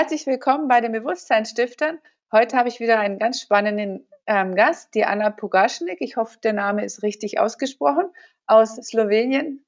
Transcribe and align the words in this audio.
Herzlich 0.00 0.28
willkommen 0.28 0.68
bei 0.68 0.80
den 0.80 0.92
Bewusstseinsstiftern. 0.92 1.98
Heute 2.30 2.56
habe 2.56 2.68
ich 2.68 2.78
wieder 2.78 3.00
einen 3.00 3.18
ganz 3.18 3.40
spannenden 3.40 4.06
ähm, 4.26 4.54
Gast, 4.54 4.94
die 4.94 5.04
Anna 5.04 5.28
Pogaschnik. 5.30 6.00
Ich 6.00 6.16
hoffe, 6.16 6.38
der 6.40 6.52
Name 6.52 6.84
ist 6.84 7.02
richtig 7.02 7.40
ausgesprochen, 7.40 8.04
aus 8.46 8.76
Slowenien. 8.76 9.64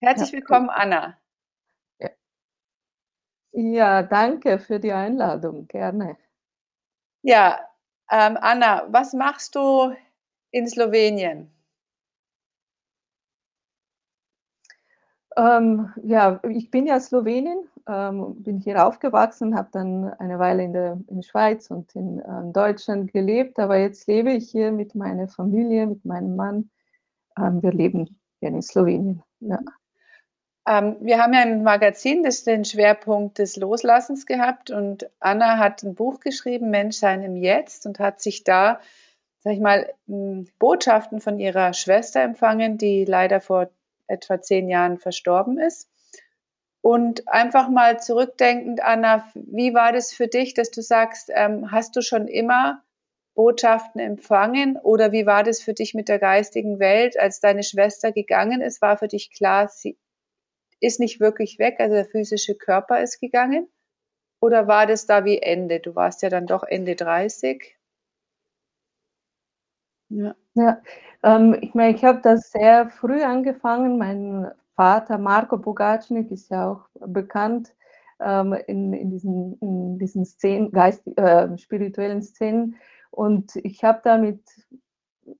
Herzlich 0.00 0.30
ja. 0.30 0.38
willkommen, 0.38 0.70
Anna. 0.70 1.18
Ja. 2.00 2.08
ja, 3.52 4.02
danke 4.04 4.58
für 4.58 4.80
die 4.80 4.92
Einladung, 4.92 5.68
gerne. 5.68 6.16
Ja, 7.20 7.60
ähm, 8.10 8.38
Anna, 8.40 8.86
was 8.90 9.12
machst 9.12 9.54
du 9.54 9.94
in 10.50 10.66
Slowenien? 10.66 11.52
Ähm, 15.38 15.92
ja, 16.02 16.40
ich 16.48 16.68
bin 16.72 16.88
ja 16.88 16.98
Slowenin, 16.98 17.60
ähm, 17.86 18.42
bin 18.42 18.58
hier 18.58 18.84
aufgewachsen, 18.84 19.56
habe 19.56 19.68
dann 19.70 20.12
eine 20.14 20.40
Weile 20.40 20.64
in 20.64 20.72
der 20.72 20.98
in 21.06 21.22
Schweiz 21.22 21.70
und 21.70 21.94
in 21.94 22.18
äh, 22.18 22.52
Deutschland 22.52 23.12
gelebt, 23.12 23.60
aber 23.60 23.78
jetzt 23.78 24.08
lebe 24.08 24.32
ich 24.32 24.50
hier 24.50 24.72
mit 24.72 24.96
meiner 24.96 25.28
Familie, 25.28 25.86
mit 25.86 26.04
meinem 26.04 26.34
Mann. 26.34 26.70
Ähm, 27.38 27.62
wir 27.62 27.72
leben 27.72 28.18
hier 28.40 28.48
in 28.48 28.60
Slowenien. 28.62 29.22
Ja. 29.38 29.60
Ähm, 30.66 30.96
wir 31.02 31.22
haben 31.22 31.32
ja 31.32 31.42
ein 31.42 31.62
Magazin, 31.62 32.24
das 32.24 32.42
den 32.42 32.64
Schwerpunkt 32.64 33.38
des 33.38 33.54
Loslassens 33.54 34.26
gehabt 34.26 34.72
und 34.72 35.08
Anna 35.20 35.58
hat 35.58 35.84
ein 35.84 35.94
Buch 35.94 36.18
geschrieben, 36.18 36.70
Menschsein 36.70 37.22
im 37.22 37.36
Jetzt 37.36 37.86
und 37.86 38.00
hat 38.00 38.20
sich 38.20 38.42
da, 38.42 38.80
sag 39.38 39.52
ich 39.52 39.60
mal, 39.60 39.88
Botschaften 40.58 41.20
von 41.20 41.38
ihrer 41.38 41.74
Schwester 41.74 42.22
empfangen, 42.22 42.76
die 42.76 43.04
leider 43.04 43.40
vor 43.40 43.70
etwa 44.08 44.40
zehn 44.40 44.68
Jahren 44.68 44.98
verstorben 44.98 45.58
ist. 45.58 45.88
Und 46.80 47.28
einfach 47.28 47.68
mal 47.68 48.00
zurückdenkend, 48.00 48.82
Anna, 48.82 49.28
wie 49.34 49.74
war 49.74 49.92
das 49.92 50.12
für 50.12 50.28
dich, 50.28 50.54
dass 50.54 50.70
du 50.70 50.80
sagst, 50.80 51.30
ähm, 51.34 51.70
hast 51.70 51.96
du 51.96 52.02
schon 52.02 52.28
immer 52.28 52.82
Botschaften 53.34 54.00
empfangen 54.00 54.76
oder 54.76 55.12
wie 55.12 55.26
war 55.26 55.44
das 55.44 55.60
für 55.62 55.74
dich 55.74 55.94
mit 55.94 56.08
der 56.08 56.18
geistigen 56.18 56.78
Welt, 56.78 57.18
als 57.18 57.40
deine 57.40 57.62
Schwester 57.62 58.10
gegangen 58.10 58.60
ist? 58.60 58.82
War 58.82 58.96
für 58.96 59.08
dich 59.08 59.30
klar, 59.32 59.68
sie 59.68 59.96
ist 60.80 61.00
nicht 61.00 61.20
wirklich 61.20 61.58
weg, 61.58 61.76
also 61.78 61.94
der 61.94 62.06
physische 62.06 62.54
Körper 62.56 63.00
ist 63.00 63.20
gegangen? 63.20 63.68
Oder 64.40 64.68
war 64.68 64.86
das 64.86 65.06
da 65.06 65.24
wie 65.24 65.38
Ende? 65.38 65.80
Du 65.80 65.94
warst 65.94 66.22
ja 66.22 66.30
dann 66.30 66.46
doch 66.46 66.62
Ende 66.62 66.96
30. 66.96 67.76
Ja, 70.10 70.34
ja 70.58 70.80
ähm, 71.22 71.56
ich 71.60 71.74
meine, 71.74 71.94
ich 71.94 72.04
habe 72.04 72.20
das 72.22 72.50
sehr 72.50 72.88
früh 72.88 73.22
angefangen. 73.22 73.98
Mein 73.98 74.50
Vater 74.74 75.18
Marco 75.18 75.58
Bogacnik 75.58 76.30
ist 76.30 76.50
ja 76.50 76.70
auch 76.70 76.88
bekannt 77.06 77.74
ähm, 78.20 78.52
in, 78.66 78.92
in, 78.92 79.10
diesen, 79.10 79.58
in 79.60 79.98
diesen 79.98 80.24
Szenen, 80.24 80.70
Geist, 80.70 81.06
äh, 81.16 81.56
spirituellen 81.58 82.22
Szenen. 82.22 82.76
Und 83.10 83.56
ich 83.56 83.82
habe 83.84 84.00
damit 84.04 84.42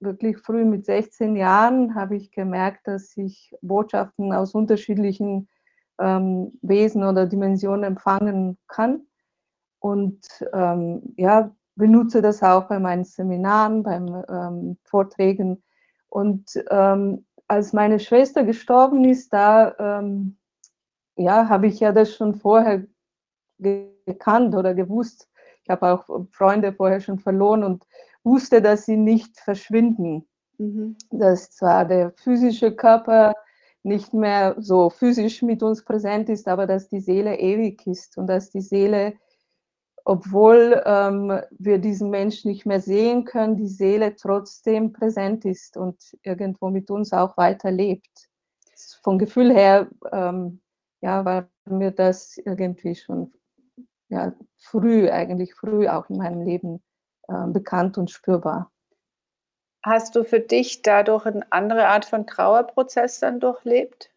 wirklich 0.00 0.39
früh 0.39 0.64
mit 0.64 0.84
16 0.84 1.36
Jahren 1.36 1.94
habe 1.94 2.16
ich 2.16 2.30
gemerkt, 2.33 2.86
dass 2.86 3.16
ich 3.16 3.55
Botschaften 3.62 4.33
aus 4.33 4.55
unterschiedlichen 4.55 5.48
ähm, 5.98 6.58
Wesen 6.62 7.05
oder 7.05 7.27
Dimensionen 7.27 7.84
empfangen 7.84 8.58
kann. 8.66 9.06
Und 9.80 10.20
ähm, 10.52 11.14
ja, 11.16 11.55
benutze 11.79 12.21
das 12.21 12.43
auch 12.43 12.65
bei 12.65 12.79
meinen 12.79 13.05
Seminaren, 13.05 13.83
beim 13.83 14.25
ähm, 14.29 14.79
Vorträgen. 14.84 15.63
Und 16.08 16.51
ähm, 16.70 17.25
als 17.47 17.73
meine 17.73 18.01
Schwester 18.01 18.45
gestorben 18.45 19.05
ist, 19.05 19.33
da 19.33 19.75
ähm, 19.79 20.36
ja, 21.17 21.48
habe 21.48 21.69
ich 21.69 21.80
ja 21.80 21.92
das 21.92 22.14
schon 22.14 22.35
vorher 22.35 22.85
gekannt 23.58 24.55
oder 24.55 24.75
gewusst. 24.75 25.29
Ich 25.63 25.70
habe 25.70 25.92
auch 25.92 26.27
Freunde 26.30 26.73
vorher 26.73 27.01
schon 27.01 27.19
verloren 27.19 27.64
und 27.64 27.85
wusste, 28.23 28.61
dass 28.61 28.85
sie 28.85 28.97
nicht 28.97 29.39
verschwinden. 29.39 30.27
Mhm. 30.58 30.97
Dass 31.11 31.52
zwar 31.52 31.85
der 31.85 32.13
physische 32.17 32.75
Körper 32.75 33.35
nicht 33.83 34.13
mehr 34.13 34.57
so 34.58 34.91
physisch 34.91 35.42
mit 35.42 35.63
uns 35.63 35.85
präsent 35.85 36.29
ist, 36.29 36.48
aber 36.48 36.67
dass 36.67 36.89
die 36.89 37.01
Seele 37.01 37.39
ewig 37.39 37.86
ist 37.86 38.19
und 38.19 38.27
dass 38.27 38.51
die 38.51 38.61
Seele 38.61 39.14
obwohl 40.05 40.83
ähm, 40.86 41.41
wir 41.51 41.79
diesen 41.79 42.11
Menschen 42.11 42.51
nicht 42.51 42.67
mehr 42.67 42.81
sehen 42.81 43.25
können, 43.25 43.57
die 43.57 43.69
Seele 43.69 44.17
trotzdem 44.17 44.92
präsent 44.92 45.45
ist 45.45 45.77
und 45.77 46.17
irgendwo 46.23 46.70
mit 46.70 46.91
uns 46.91 47.13
auch 47.13 47.36
weiterlebt. 47.36 48.29
Vom 49.03 49.19
Gefühl 49.19 49.53
her, 49.53 49.89
ähm, 50.13 50.61
ja, 51.01 51.25
war 51.25 51.48
mir 51.67 51.91
das 51.91 52.39
irgendwie 52.39 52.95
schon 52.95 53.33
ja, 54.08 54.33
früh, 54.57 55.11
eigentlich 55.11 55.55
früh 55.55 55.89
auch 55.89 56.08
in 56.08 56.17
meinem 56.17 56.42
Leben 56.42 56.83
äh, 57.29 57.47
bekannt 57.47 57.98
und 57.98 58.11
spürbar. 58.11 58.73
Hast 59.85 60.17
du 60.17 60.25
für 60.25 60.41
dich 60.41 60.83
dadurch 60.83 61.27
eine 61.27 61.51
andere 61.53 61.87
Art 61.87 62.05
von 62.05 62.27
Trauerprozess 62.27 63.20
dann 63.20 63.41
durchlebt? 63.41 64.11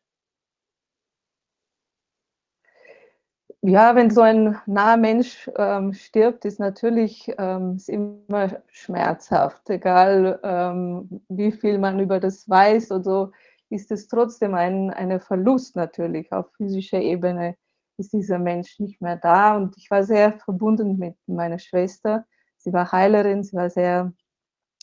Ja, 3.61 3.95
wenn 3.95 4.09
so 4.09 4.21
ein 4.21 4.57
naher 4.65 4.97
Mensch 4.97 5.49
ähm, 5.55 5.93
stirbt, 5.93 6.45
ist 6.45 6.59
natürlich 6.59 7.31
ähm, 7.37 7.75
ist 7.75 7.89
immer 7.89 8.61
schmerzhaft. 8.69 9.69
Egal 9.69 10.39
ähm, 10.43 11.21
wie 11.29 11.51
viel 11.51 11.77
man 11.77 11.99
über 11.99 12.19
das 12.19 12.49
weiß 12.49 12.91
und 12.91 13.03
so, 13.03 13.31
ist 13.69 13.91
es 13.91 14.07
trotzdem 14.07 14.55
ein 14.55 14.89
eine 14.89 15.19
Verlust 15.19 15.75
natürlich. 15.75 16.31
Auf 16.31 16.47
physischer 16.57 16.99
Ebene 17.01 17.55
ist 17.97 18.13
dieser 18.13 18.39
Mensch 18.39 18.79
nicht 18.79 18.99
mehr 19.01 19.17
da. 19.17 19.55
Und 19.55 19.77
ich 19.77 19.91
war 19.91 20.03
sehr 20.03 20.33
verbunden 20.39 20.97
mit 20.97 21.15
meiner 21.27 21.59
Schwester. 21.59 22.25
Sie 22.57 22.73
war 22.73 22.91
Heilerin, 22.91 23.43
sie 23.43 23.55
war 23.55 23.69
sehr, 23.69 24.13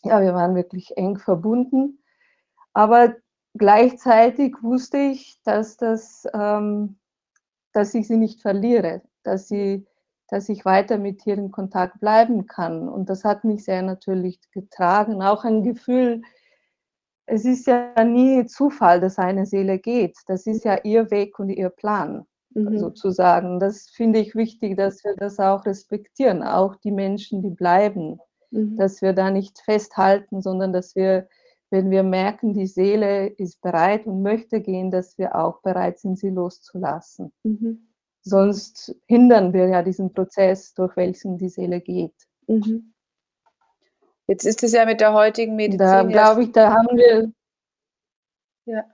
ja, 0.04 0.20
wir 0.20 0.34
waren 0.34 0.54
wirklich 0.54 0.96
eng 0.96 1.18
verbunden. 1.18 2.02
Aber 2.74 3.16
gleichzeitig 3.54 4.54
wusste 4.62 4.98
ich, 4.98 5.40
dass 5.42 5.76
das 5.76 6.26
ähm, 6.32 6.98
dass 7.78 7.94
ich 7.94 8.08
sie 8.08 8.16
nicht 8.16 8.42
verliere, 8.42 9.02
dass, 9.22 9.46
sie, 9.46 9.86
dass 10.26 10.48
ich 10.48 10.64
weiter 10.64 10.98
mit 10.98 11.24
ihr 11.28 11.38
in 11.38 11.52
Kontakt 11.52 12.00
bleiben 12.00 12.48
kann. 12.48 12.88
Und 12.88 13.08
das 13.08 13.22
hat 13.22 13.44
mich 13.44 13.62
sehr 13.62 13.82
natürlich 13.82 14.40
getragen. 14.50 15.22
Auch 15.22 15.44
ein 15.44 15.62
Gefühl, 15.62 16.22
es 17.26 17.44
ist 17.44 17.68
ja 17.68 17.92
nie 18.02 18.46
Zufall, 18.46 18.98
dass 19.00 19.20
eine 19.20 19.46
Seele 19.46 19.78
geht. 19.78 20.16
Das 20.26 20.48
ist 20.48 20.64
ja 20.64 20.80
ihr 20.82 21.12
Weg 21.12 21.38
und 21.38 21.50
ihr 21.50 21.70
Plan, 21.70 22.26
mhm. 22.52 22.78
sozusagen. 22.78 23.60
Das 23.60 23.90
finde 23.90 24.18
ich 24.18 24.34
wichtig, 24.34 24.76
dass 24.76 25.04
wir 25.04 25.14
das 25.14 25.38
auch 25.38 25.64
respektieren, 25.64 26.42
auch 26.42 26.74
die 26.74 26.90
Menschen, 26.90 27.42
die 27.42 27.50
bleiben. 27.50 28.18
Mhm. 28.50 28.74
Dass 28.74 29.02
wir 29.02 29.12
da 29.12 29.30
nicht 29.30 29.60
festhalten, 29.60 30.42
sondern 30.42 30.72
dass 30.72 30.96
wir 30.96 31.28
wenn 31.70 31.90
wir 31.90 32.02
merken, 32.02 32.54
die 32.54 32.66
Seele 32.66 33.26
ist 33.26 33.60
bereit 33.60 34.06
und 34.06 34.22
möchte 34.22 34.60
gehen, 34.60 34.90
dass 34.90 35.18
wir 35.18 35.34
auch 35.34 35.60
bereit 35.60 35.98
sind, 35.98 36.18
sie 36.18 36.30
loszulassen. 36.30 37.32
Mhm. 37.42 37.88
Sonst 38.22 38.94
hindern 39.06 39.52
wir 39.52 39.68
ja 39.68 39.82
diesen 39.82 40.12
Prozess, 40.12 40.74
durch 40.74 40.96
welchen 40.96 41.38
die 41.38 41.48
Seele 41.48 41.80
geht. 41.80 42.14
Mhm. 42.46 42.94
Jetzt 44.26 44.44
ist 44.44 44.62
es 44.62 44.72
ja 44.72 44.84
mit 44.84 45.00
der 45.00 45.14
heutigen 45.14 45.56
Medizin. 45.56 45.78
Da 45.78 46.02
glaube 46.02 46.44
ich, 46.44 46.52
da 46.52 46.72
haben 46.72 46.96
wir. 46.96 47.32
Ja. 48.66 48.84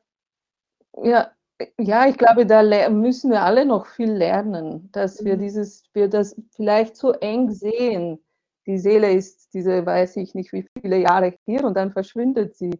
Ja, 1.02 1.30
ja, 1.78 2.06
ich 2.06 2.16
glaube, 2.16 2.46
da 2.46 2.88
müssen 2.88 3.30
wir 3.30 3.42
alle 3.42 3.64
noch 3.64 3.86
viel 3.86 4.12
lernen, 4.12 4.90
dass 4.92 5.20
mhm. 5.20 5.26
wir 5.26 5.36
dieses, 5.36 5.84
wir 5.92 6.08
das 6.08 6.36
vielleicht 6.54 6.96
zu 6.96 7.12
eng 7.12 7.50
sehen, 7.50 8.24
die 8.66 8.78
Seele 8.78 9.12
ist 9.12 9.52
diese, 9.54 9.84
weiß 9.84 10.16
ich 10.16 10.34
nicht, 10.34 10.52
wie 10.52 10.66
viele 10.80 10.98
Jahre 10.98 11.34
hier 11.44 11.64
und 11.64 11.76
dann 11.76 11.92
verschwindet 11.92 12.56
sie. 12.56 12.70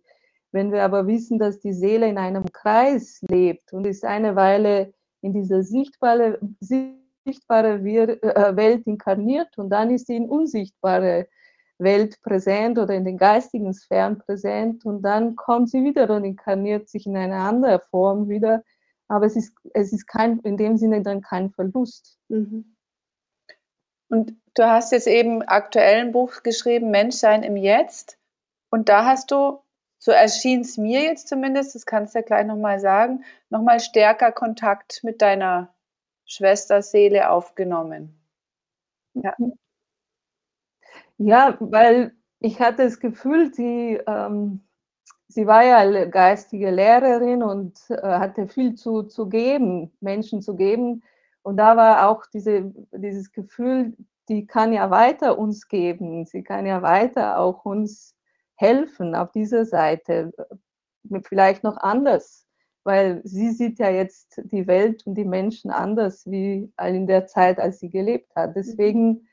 Wenn 0.53 0.73
wir 0.73 0.85
aber 0.85 1.07
wissen, 1.07 1.39
dass 1.39 1.59
die 1.61 1.73
Seele 1.73 2.09
in 2.09 2.19
einem 2.19 2.45
Kreis 2.53 3.21
lebt 3.29 3.73
und 3.73 3.87
ist 3.87 4.05
eine 4.05 4.37
Weile 4.37 4.95
in 5.21 5.33
dieser 5.33 5.63
sichtbare, 5.63 6.39
sichtbare 6.61 7.75
äh, 7.81 8.57
Welt 8.57 8.87
inkarniert 8.87 9.59
und 9.59 9.71
dann 9.71 9.91
ist 9.91 10.07
sie 10.07 10.17
in 10.17 10.29
unsichtbare 10.29 11.27
Welt 11.79 12.23
präsent 12.23 12.79
oder 12.79 12.95
in 12.95 13.05
den 13.05 13.19
geistigen 13.19 13.73
Sphären 13.75 14.19
präsent 14.19 14.85
und 14.85 15.03
dann 15.03 15.35
kommt 15.35 15.71
sie 15.71 15.83
wieder 15.83 16.09
und 16.15 16.25
inkarniert 16.25 16.89
sich 16.89 17.07
in 17.07 17.17
eine 17.17 17.37
andere 17.37 17.81
Form 17.91 18.29
wieder. 18.29 18.63
Aber 19.09 19.27
es 19.27 19.37
ist, 19.37 19.53
es 19.75 19.93
ist 19.93 20.07
kein, 20.07 20.39
in 20.41 20.57
dem 20.57 20.77
Sinne 20.77 21.03
dann 21.03 21.21
kein 21.21 21.51
Verlust. 21.51 22.19
Mhm. 22.29 22.74
Und 24.09 24.37
du 24.55 24.65
hast 24.65 24.93
jetzt 24.93 25.07
eben 25.07 25.43
aktuell 25.43 26.01
ein 26.01 26.13
Buch 26.13 26.43
geschrieben, 26.43 26.91
Menschsein 26.91 27.43
im 27.43 27.57
Jetzt. 27.57 28.19
Und 28.71 28.89
da 28.89 29.05
hast 29.05 29.31
du, 29.31 29.61
so 29.99 30.13
erschien 30.13 30.61
es 30.61 30.77
mir 30.77 31.03
jetzt 31.03 31.29
zumindest, 31.29 31.75
das 31.75 31.87
kannst 31.87 32.15
du 32.15 32.19
ja 32.19 32.25
gleich 32.25 32.47
nochmal 32.47 32.81
sagen, 32.81 33.25
nochmal 33.51 33.81
stärker 33.81 34.33
Kontakt 34.33 35.03
mit 35.03 35.23
deiner 35.23 35.75
Schwesterseele 36.27 37.31
aufgenommen. 37.31 38.21
Ja. 39.15 39.35
ja, 41.19 41.57
weil 41.61 42.13
ich 42.41 42.61
hatte 42.61 42.85
das 42.85 42.99
Gefühl, 42.99 43.55
sie, 43.55 44.01
ähm, 44.07 44.67
sie 45.29 45.47
war 45.47 45.65
ja 45.65 46.05
geistige 46.07 46.71
Lehrerin 46.71 47.43
und 47.43 47.79
äh, 47.91 48.03
hatte 48.03 48.49
viel 48.49 48.75
zu, 48.75 49.05
zu 49.05 49.29
geben, 49.29 49.93
Menschen 50.01 50.43
zu 50.43 50.57
geben. 50.57 51.03
Und 51.45 51.59
da 51.59 51.77
war 51.77 52.09
auch 52.09 52.25
diese, 52.33 52.73
dieses 52.93 53.31
Gefühl, 53.31 53.95
die 54.31 54.47
kann 54.47 54.73
ja 54.73 54.91
weiter 54.91 55.39
uns 55.39 55.69
geben, 55.69 56.25
sie 56.25 56.43
kann 56.43 56.65
ja 56.65 56.81
weiter 56.81 57.39
auch 57.39 57.67
uns 57.67 58.17
helfen 58.57 59.15
auf 59.15 59.31
dieser 59.33 59.67
Seite, 59.67 60.33
vielleicht 61.25 61.63
noch 61.63 61.77
anders, 61.77 62.47
weil 62.83 63.21
sie 63.25 63.51
sieht 63.51 63.79
ja 63.79 63.91
jetzt 63.91 64.41
die 64.45 64.67
Welt 64.67 65.07
und 65.07 65.17
die 65.17 65.27
Menschen 65.27 65.71
anders 65.71 66.25
wie 66.27 66.73
in 66.83 67.07
der 67.07 67.27
Zeit, 67.27 67.59
als 67.59 67.79
sie 67.79 67.91
gelebt 67.91 68.35
hat. 68.35 68.57
Deswegen 68.57 69.29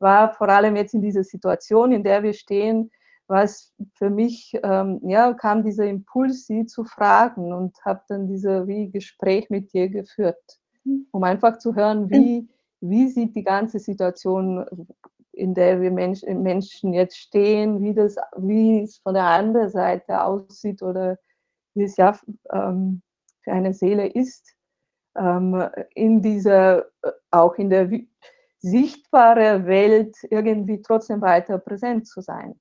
war 0.00 0.34
vor 0.34 0.48
allem 0.48 0.74
jetzt 0.74 0.94
in 0.94 1.02
dieser 1.02 1.22
Situation, 1.22 1.92
in 1.92 2.02
der 2.02 2.24
wir 2.24 2.32
stehen, 2.32 2.90
was 3.28 3.72
für 3.94 4.10
mich, 4.10 4.58
ähm, 4.64 5.00
ja, 5.04 5.32
kam 5.32 5.62
dieser 5.62 5.86
Impuls, 5.86 6.46
sie 6.46 6.66
zu 6.66 6.84
fragen 6.84 7.52
und 7.52 7.76
habe 7.84 8.02
dann 8.08 8.26
dieses 8.26 8.66
wie 8.66 8.90
Gespräch 8.90 9.48
mit 9.48 9.72
dir 9.72 9.88
geführt, 9.88 10.42
mhm. 10.44 10.61
Um 10.84 11.22
einfach 11.24 11.58
zu 11.58 11.74
hören, 11.74 12.10
wie, 12.10 12.48
wie 12.80 13.08
sieht 13.08 13.36
die 13.36 13.44
ganze 13.44 13.78
Situation, 13.78 14.66
in 15.32 15.54
der 15.54 15.80
wir 15.80 15.90
Mensch, 15.90 16.22
Menschen 16.22 16.92
jetzt 16.92 17.16
stehen, 17.16 17.82
wie, 17.82 17.94
das, 17.94 18.16
wie 18.36 18.82
es 18.82 18.98
von 18.98 19.14
der 19.14 19.24
anderen 19.24 19.70
Seite 19.70 20.22
aussieht 20.22 20.82
oder 20.82 21.18
wie 21.74 21.84
es 21.84 21.96
ja 21.96 22.18
ähm, 22.52 23.02
für 23.42 23.52
eine 23.52 23.72
Seele 23.72 24.06
ist, 24.06 24.54
ähm, 25.16 25.68
in 25.94 26.22
dieser, 26.22 26.86
äh, 27.02 27.12
auch 27.30 27.54
in 27.54 27.70
der 27.70 27.90
sichtbaren 28.58 29.66
Welt 29.66 30.16
irgendwie 30.30 30.82
trotzdem 30.82 31.20
weiter 31.20 31.58
präsent 31.58 32.06
zu 32.06 32.20
sein 32.20 32.60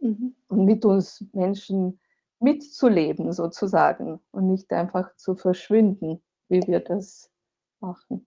mhm. 0.00 0.34
und 0.48 0.64
mit 0.64 0.84
uns 0.84 1.24
Menschen 1.32 2.00
mitzuleben 2.40 3.32
sozusagen 3.32 4.20
und 4.30 4.50
nicht 4.50 4.72
einfach 4.72 5.14
zu 5.16 5.34
verschwinden, 5.34 6.22
wie 6.48 6.60
wir 6.66 6.80
das 6.80 7.30
machen. 7.84 8.26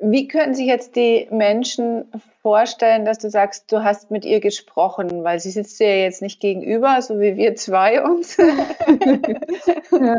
Wie 0.00 0.26
können 0.26 0.54
sich 0.54 0.66
jetzt 0.66 0.96
die 0.96 1.28
Menschen 1.30 2.10
vorstellen, 2.40 3.04
dass 3.04 3.18
du 3.18 3.30
sagst, 3.30 3.70
du 3.70 3.84
hast 3.84 4.10
mit 4.10 4.24
ihr 4.24 4.40
gesprochen, 4.40 5.22
weil 5.22 5.38
sie 5.38 5.50
sitzt 5.50 5.78
dir 5.78 5.96
ja 5.96 6.04
jetzt 6.04 6.22
nicht 6.22 6.40
gegenüber, 6.40 7.00
so 7.02 7.20
wie 7.20 7.36
wir 7.36 7.54
zwei 7.54 8.02
uns. 8.02 8.36
ja. 8.36 10.16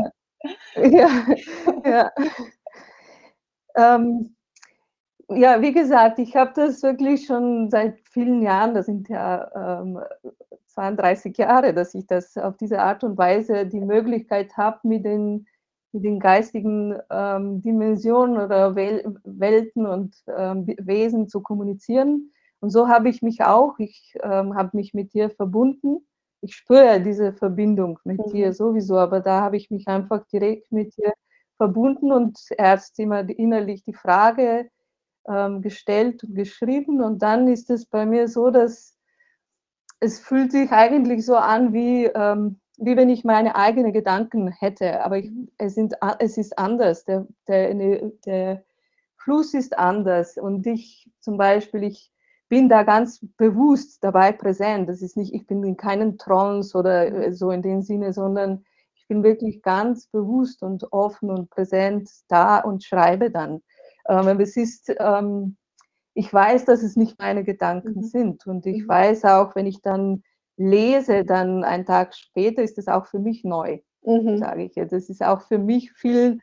ja, 0.76 1.26
ja. 1.86 2.12
Ähm, 3.76 4.36
ja, 5.30 5.62
wie 5.62 5.72
gesagt, 5.72 6.20
ich 6.20 6.36
habe 6.36 6.52
das 6.56 6.84
wirklich 6.84 7.26
schon 7.26 7.70
seit 7.70 8.00
vielen 8.12 8.42
Jahren, 8.42 8.74
das 8.74 8.86
sind 8.86 9.10
ja 9.10 9.82
ähm, 9.82 10.00
32 10.68 11.38
Jahre, 11.38 11.74
dass 11.74 11.94
ich 11.94 12.08
das 12.08 12.38
auf 12.38 12.58
diese 12.58 12.80
Art 12.80 13.04
und 13.04 13.18
Weise 13.18 13.66
die 13.66 13.82
Möglichkeit 13.82 14.58
habe, 14.58 14.80
mit 14.84 15.06
den, 15.06 15.48
mit 15.94 16.04
den 16.04 16.20
geistigen 16.20 16.96
ähm, 17.10 17.62
Dimensionen 17.62 18.38
oder 18.38 18.76
Wel 18.76 19.16
Welten 19.24 19.86
und 19.86 20.16
ähm, 20.28 20.66
Wesen 20.80 21.30
zu 21.30 21.42
kommunizieren. 21.42 22.34
Und 22.60 22.72
so 22.72 22.88
habe 22.88 23.10
ich 23.10 23.22
mich 23.22 23.44
auch, 23.44 23.78
ich 23.78 24.16
ähm, 24.22 24.56
habe 24.56 24.72
mich 24.74 24.94
mit 24.94 25.14
dir 25.14 25.30
verbunden. 25.30 26.08
Ich 26.42 26.56
spüre 26.56 27.00
diese 27.00 27.34
Verbindung 27.34 28.00
mit 28.04 28.26
mhm. 28.26 28.32
dir 28.32 28.54
sowieso, 28.54 28.98
aber 28.98 29.20
da 29.20 29.42
habe 29.42 29.56
ich 29.58 29.70
mich 29.70 29.88
einfach 29.88 30.26
direkt 30.28 30.72
mit 30.72 30.98
dir 30.98 31.14
verbunden 31.58 32.12
und 32.12 32.40
erst 32.58 33.00
immer 33.00 33.30
innerlich 33.30 33.84
die 33.84 33.94
Frage 33.94 34.70
ähm, 35.28 35.62
gestellt 35.62 36.24
und 36.24 36.36
geschrieben. 36.36 37.02
Und 37.02 37.22
dann 37.22 37.48
ist 37.48 37.70
es 37.70 37.86
bei 37.86 38.06
mir 38.06 38.28
so, 38.28 38.50
dass 38.50 38.98
es 40.00 40.20
fühlt 40.20 40.52
sich 40.52 40.72
eigentlich 40.72 41.26
so 41.26 41.38
an, 41.38 41.72
wie, 41.74 42.06
ähm, 42.06 42.60
wie 42.86 42.98
wenn 42.98 43.10
ich 43.10 43.24
meine 43.24 43.56
eigenen 43.56 43.94
Gedanken 43.94 44.50
hätte. 44.50 45.04
Aber 45.04 45.18
ich, 45.18 45.32
es, 45.58 45.76
sind, 45.76 45.96
es 46.20 46.38
ist 46.38 46.58
anders. 46.58 47.06
Der, 47.06 47.28
der, 47.48 47.74
der 48.26 48.64
Fluss 49.18 49.54
ist 49.54 49.78
anders. 49.78 50.38
Und 50.38 50.66
ich 50.68 51.10
zum 51.20 51.38
Beispiel, 51.38 51.84
ich 51.84 52.12
bin 52.50 52.70
da 52.70 52.84
ganz 52.84 53.26
bewusst 53.38 54.04
dabei 54.04 54.32
präsent. 54.32 54.90
Das 54.90 55.02
ist 55.02 55.18
nicht, 55.18 55.34
ich 55.34 55.48
bin 55.48 55.64
in 55.64 55.78
keinem 55.78 56.18
Trance 56.18 56.78
oder 56.78 57.08
äh, 57.08 57.34
so 57.34 57.52
in 57.52 57.62
dem 57.62 57.82
Sinne, 57.82 58.14
sondern 58.14 58.66
ich 58.96 59.08
bin 59.08 59.24
wirklich 59.24 59.62
ganz 59.62 60.08
bewusst 60.08 60.62
und 60.62 60.92
offen 60.92 61.30
und 61.30 61.50
präsent 61.50 62.10
da 62.28 62.60
und 62.60 62.84
schreibe 62.84 63.32
dann. 63.32 63.62
Ähm, 64.08 64.40
es 64.40 64.56
ist, 64.56 64.94
ähm, 65.00 65.58
ich 66.14 66.32
weiß, 66.32 66.66
dass 66.66 66.84
es 66.84 66.96
nicht 66.96 67.20
meine 67.20 67.44
Gedanken 67.44 67.96
mhm. 67.96 68.04
sind. 68.04 68.48
Und 68.48 68.66
ich 68.66 68.84
mhm. 68.84 68.88
weiß 68.88 69.26
auch, 69.26 69.56
wenn 69.56 69.66
ich 69.66 69.82
dann 69.82 70.24
lese, 70.58 71.26
dann 71.26 71.64
einen 71.64 71.86
Tag 71.86 72.16
später 72.16 72.64
ist 72.64 72.78
es 72.78 72.88
auch 72.88 73.08
für 73.08 73.20
mich 73.20 73.44
neu, 73.44 73.80
mhm. 74.04 74.38
sage 74.38 74.64
ich 74.64 74.76
jetzt. 74.76 74.94
Das 74.94 75.10
ist 75.10 75.24
auch 75.24 75.42
für 75.42 75.58
mich 75.58 75.92
viel 75.94 76.40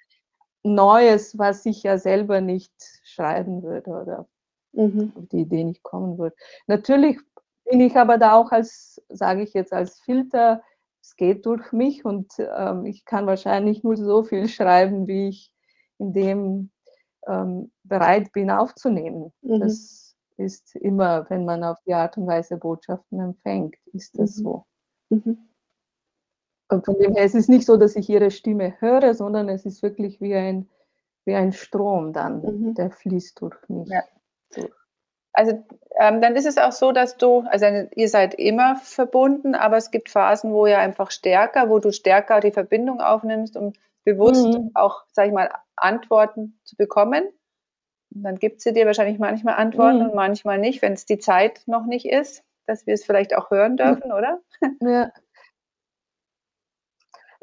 Neues, 0.63 1.39
was 1.39 1.65
ich 1.65 1.83
ja 1.83 1.99
selber 1.99 2.41
nicht 2.41 2.73
schreiben 3.05 3.63
würde 3.63 3.91
oder 3.91 4.29
mhm. 4.73 5.13
auf 5.15 5.29
die 5.29 5.41
Idee 5.41 5.65
nicht 5.65 5.83
kommen 5.83 6.19
würde. 6.19 6.37
Natürlich 6.67 7.19
bin 7.65 7.81
ich 7.81 7.97
aber 7.97 8.19
da 8.19 8.35
auch 8.35 8.51
als, 8.51 9.01
sage 9.09 9.43
ich 9.43 9.55
jetzt, 9.55 9.73
als 9.73 10.01
Filter, 10.01 10.63
es 11.03 11.17
geht 11.17 11.47
durch 11.47 11.73
mich 11.73 12.05
und 12.05 12.33
ähm, 12.39 12.85
ich 12.85 13.05
kann 13.05 13.27
wahrscheinlich 13.27 13.83
nur 13.83 13.97
so 13.97 14.23
viel 14.23 14.49
schreiben, 14.49 15.07
wie 15.07 15.29
ich 15.29 15.53
in 15.99 16.13
dem 16.13 16.71
ähm, 17.27 17.71
bereit 17.85 18.33
bin 18.33 18.51
aufzunehmen. 18.51 19.33
Mhm. 19.43 19.61
Das 19.61 20.10
ist 20.41 20.75
immer, 20.77 21.29
wenn 21.29 21.45
man 21.45 21.63
auf 21.63 21.79
die 21.87 21.95
Art 21.95 22.17
und 22.17 22.27
Weise 22.27 22.57
Botschaften 22.57 23.21
empfängt, 23.21 23.77
ist 23.93 24.19
das 24.19 24.39
mhm. 24.39 24.43
so. 24.43 24.65
Mhm. 25.11 25.39
Und 26.69 26.85
von 26.85 26.99
dem 26.99 27.15
her 27.15 27.25
es 27.25 27.35
ist 27.35 27.49
nicht 27.49 27.67
so, 27.67 27.77
dass 27.77 27.97
ich 27.97 28.09
ihre 28.09 28.31
Stimme 28.31 28.75
höre, 28.81 29.15
sondern 29.15 29.49
es 29.49 29.67
ist 29.67 29.83
wirklich 29.83 30.21
wie 30.21 30.35
ein, 30.35 30.69
wie 31.25 31.35
ein 31.35 31.53
Strom 31.53 32.13
dann, 32.13 32.43
mhm. 32.43 32.75
der 32.75 32.91
fließt 32.91 33.41
durch 33.41 33.57
mich. 33.69 33.89
Ja. 33.89 34.03
Also 35.33 35.65
ähm, 35.99 36.21
dann 36.21 36.35
ist 36.35 36.47
es 36.47 36.59
auch 36.59 36.73
so, 36.73 36.93
dass 36.93 37.17
du, 37.17 37.45
also 37.49 37.67
ihr 37.95 38.09
seid 38.09 38.35
immer 38.35 38.77
verbunden, 38.77 39.55
aber 39.55 39.77
es 39.77 39.91
gibt 39.91 40.09
Phasen, 40.09 40.53
wo 40.53 40.67
ihr 40.67 40.79
einfach 40.79 41.11
stärker, 41.11 41.71
wo 41.71 41.79
du 41.79 41.93
stärker 41.93 42.41
die 42.41 42.51
Verbindung 42.51 43.01
aufnimmst, 43.01 43.57
um 43.57 43.73
bewusst 44.05 44.47
mhm. 44.47 44.71
auch, 44.75 45.05
sag 45.13 45.29
ich 45.29 45.33
mal, 45.33 45.51
Antworten 45.77 46.59
zu 46.65 46.77
bekommen. 46.77 47.29
Und 48.15 48.23
dann 48.23 48.37
gibt 48.37 48.61
sie 48.61 48.73
dir 48.73 48.87
wahrscheinlich 48.87 49.19
manchmal 49.19 49.55
Antworten 49.55 49.99
mhm. 49.99 50.07
und 50.07 50.15
manchmal 50.15 50.59
nicht, 50.59 50.83
wenn 50.83 50.95
es 50.95 51.07
die 51.07 51.19
Zeit 51.19 51.63
noch 51.67 51.87
nicht 51.87 52.07
ist, 52.07 52.43
dass 52.67 52.87
wir 52.87 52.95
es 52.95 53.05
vielleicht 53.05 53.37
auch 53.37 53.51
hören 53.51 53.77
dürfen, 53.77 54.13
oder? 54.13 54.41
Ja. 54.83 55.11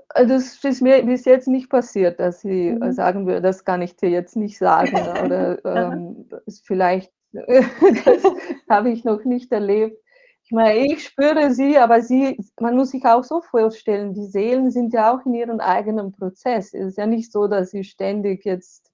Also 0.10 0.36
das 0.36 0.64
ist 0.64 0.82
mir 0.82 1.04
bis 1.04 1.26
jetzt 1.26 1.48
nicht 1.48 1.70
passiert, 1.70 2.20
dass 2.20 2.42
sie 2.42 2.72
mhm. 2.72 2.92
sagen 2.94 3.28
würde, 3.28 3.42
das 3.42 3.66
kann 3.66 3.82
ich 3.82 3.96
dir 3.98 4.10
jetzt 4.10 4.36
nicht 4.36 4.58
sagen 4.58 4.96
oder 5.24 5.64
ähm, 5.66 6.30
vielleicht 6.64 7.12
das 7.34 8.24
habe 8.70 8.90
ich 8.90 9.04
noch 9.04 9.24
nicht 9.26 9.52
erlebt. 9.52 10.02
Ich 10.44 10.52
meine, 10.52 10.80
ich 10.80 11.04
spüre 11.04 11.52
sie, 11.52 11.78
aber 11.78 12.02
sie, 12.02 12.40
man 12.60 12.76
muss 12.76 12.92
sich 12.92 13.06
auch 13.06 13.24
so 13.24 13.42
vorstellen, 13.42 14.14
die 14.14 14.26
Seelen 14.26 14.72
sind 14.72 14.94
ja 14.94 15.14
auch 15.14 15.26
in 15.26 15.34
ihrem 15.34 15.60
eigenen 15.60 16.14
Prozess. 16.14 16.74
Es 16.74 16.92
ist 16.92 16.98
ja 16.98 17.06
nicht 17.06 17.32
so, 17.32 17.48
dass 17.48 17.72
sie 17.72 17.84
ständig 17.84 18.46
jetzt 18.46 18.90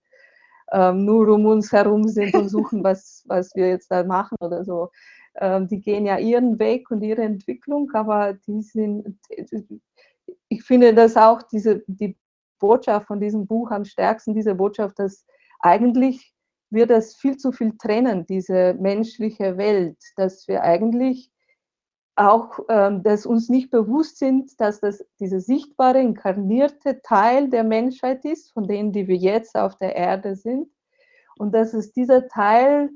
ähm, 0.74 1.06
nur 1.06 1.30
um 1.30 1.46
uns 1.46 1.72
herum 1.72 2.08
sind 2.08 2.34
und 2.34 2.50
suchen, 2.50 2.84
was, 2.84 3.24
was 3.28 3.56
wir 3.56 3.70
jetzt 3.70 3.90
da 3.92 4.04
machen 4.04 4.38
oder 4.42 4.66
so. 4.66 4.90
Ähm, 5.36 5.68
die 5.68 5.80
gehen 5.80 6.06
ja 6.06 6.18
ihren 6.18 6.60
Weg 6.60 6.92
und 6.92 7.02
ihre 7.02 7.22
Entwicklung, 7.22 7.90
aber 7.94 8.34
die 8.34 8.62
sind, 8.62 9.20
ich 10.50 10.64
finde, 10.64 10.94
dass 10.94 11.16
auch 11.16 11.42
diese, 11.44 11.84
die 11.88 12.18
Botschaft 12.60 13.08
von 13.08 13.20
diesem 13.20 13.48
Buch 13.48 13.72
am 13.72 13.86
stärksten, 13.86 14.36
diese 14.36 14.56
Botschaft, 14.56 15.00
dass 15.00 15.26
eigentlich 15.60 16.34
wir 16.70 16.88
das 16.88 17.16
viel 17.16 17.38
zu 17.38 17.52
viel 17.52 17.78
trennen, 17.78 18.26
diese 18.26 18.74
menschliche 18.76 19.58
Welt, 19.58 19.98
dass 20.18 20.48
wir 20.48 20.64
eigentlich 20.64 21.33
auch, 22.16 22.60
ähm, 22.70 23.04
dass 23.04 23.26
uns 23.26 23.50
nicht 23.50 23.72
bewusst 23.72 24.18
sind, 24.20 24.60
dass 24.60 24.80
das 24.80 25.04
dieser 25.20 25.40
sichtbare, 25.40 26.00
inkarnierte 26.00 27.02
Teil 27.02 27.50
der 27.50 27.64
Menschheit 27.64 28.24
ist, 28.26 28.54
von 28.54 28.68
denen, 28.68 28.92
die 28.92 29.08
wir 29.08 29.16
jetzt 29.16 29.56
auf 29.56 29.78
der 29.78 29.96
Erde 29.96 30.36
sind. 30.36 30.68
Und 31.38 31.54
dass 31.54 31.74
es 31.74 31.92
dieser 31.92 32.28
Teil, 32.28 32.92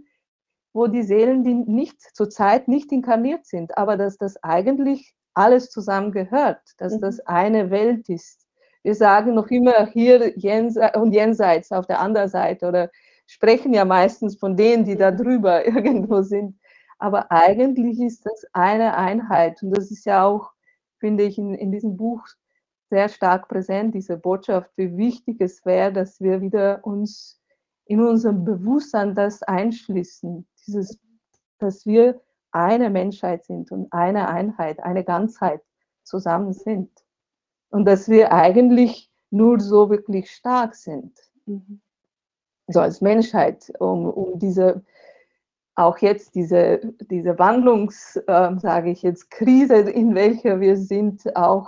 wo 0.73 0.87
die 0.87 1.01
Seelen, 1.01 1.43
die 1.43 1.55
nicht 1.55 1.99
zurzeit 2.15 2.67
nicht 2.67 2.91
inkarniert 2.91 3.47
sind, 3.47 3.77
aber 3.77 3.97
dass 3.97 4.17
das 4.17 4.41
eigentlich 4.43 5.15
alles 5.33 5.69
zusammengehört, 5.69 6.61
dass 6.77 6.93
mhm. 6.93 7.01
das 7.01 7.19
eine 7.21 7.71
Welt 7.71 8.09
ist. 8.09 8.45
Wir 8.83 8.95
sagen 8.95 9.33
noch 9.33 9.47
immer 9.47 9.87
hier 9.87 10.37
jenseits 10.37 10.97
und 10.97 11.13
jenseits 11.13 11.71
auf 11.71 11.87
der 11.87 11.99
anderen 11.99 12.29
Seite 12.29 12.67
oder 12.67 12.91
sprechen 13.25 13.73
ja 13.73 13.85
meistens 13.85 14.37
von 14.37 14.55
denen, 14.55 14.85
die 14.85 14.95
da 14.95 15.11
drüber 15.11 15.65
irgendwo 15.65 16.21
sind. 16.21 16.59
Aber 16.99 17.31
eigentlich 17.31 17.99
ist 17.99 18.25
das 18.25 18.45
eine 18.53 18.95
Einheit. 18.97 19.61
Und 19.61 19.71
das 19.71 19.91
ist 19.91 20.05
ja 20.05 20.25
auch, 20.25 20.51
finde 20.99 21.23
ich, 21.23 21.37
in, 21.37 21.53
in 21.53 21.71
diesem 21.71 21.97
Buch 21.97 22.25
sehr 22.89 23.09
stark 23.09 23.47
präsent, 23.49 23.93
diese 23.93 24.17
Botschaft, 24.17 24.71
wie 24.77 24.95
wichtig 24.97 25.41
es 25.41 25.65
wäre, 25.65 25.91
dass 25.91 26.21
wir 26.21 26.41
wieder 26.41 26.85
uns 26.85 27.39
in 27.85 28.01
unserem 28.01 28.43
Bewusstsein 28.45 29.13
das 29.13 29.43
einschließen, 29.43 30.47
dieses, 30.65 30.99
dass 31.59 31.85
wir 31.85 32.21
eine 32.51 32.89
Menschheit 32.89 33.45
sind 33.45 33.71
und 33.71 33.91
eine 33.91 34.29
Einheit, 34.29 34.79
eine 34.79 35.03
Ganzheit 35.03 35.61
zusammen 36.03 36.53
sind. 36.53 36.89
Und 37.69 37.85
dass 37.85 38.07
wir 38.07 38.31
eigentlich 38.31 39.11
nur 39.29 39.59
so 39.59 39.89
wirklich 39.89 40.31
stark 40.31 40.75
sind. 40.75 41.13
Mhm. 41.45 41.81
so 42.67 42.81
als 42.81 42.99
Menschheit, 42.99 43.71
um, 43.79 44.09
um 44.09 44.39
diese, 44.39 44.83
auch 45.77 45.99
jetzt 45.99 46.33
diese, 46.33 46.81
diese 46.99 47.37
Wandlungs, 47.37 48.15
äh, 48.15 48.49
sage 48.57 48.89
ich 48.89 49.03
jetzt, 49.03 49.29
Krise, 49.29 49.75
in 49.75 50.15
welcher 50.15 50.59
wir 50.59 50.75
sind, 50.75 51.35
auch 51.35 51.67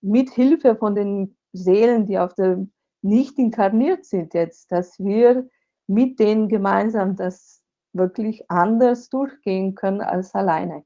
mit 0.00 0.30
Hilfe 0.30 0.76
von 0.76 0.94
den 0.94 1.36
Seelen, 1.52 2.06
die 2.06 2.18
auf 2.18 2.32
der 2.34 2.64
nicht 3.02 3.38
inkarniert 3.38 4.04
sind 4.04 4.34
jetzt, 4.34 4.70
dass 4.70 4.98
wir 5.00 5.48
mit 5.88 6.20
denen 6.20 6.48
gemeinsam 6.48 7.16
das 7.16 7.62
wirklich 7.92 8.48
anders 8.48 9.08
durchgehen 9.08 9.74
können 9.74 10.00
als 10.00 10.32
alleine. 10.34 10.84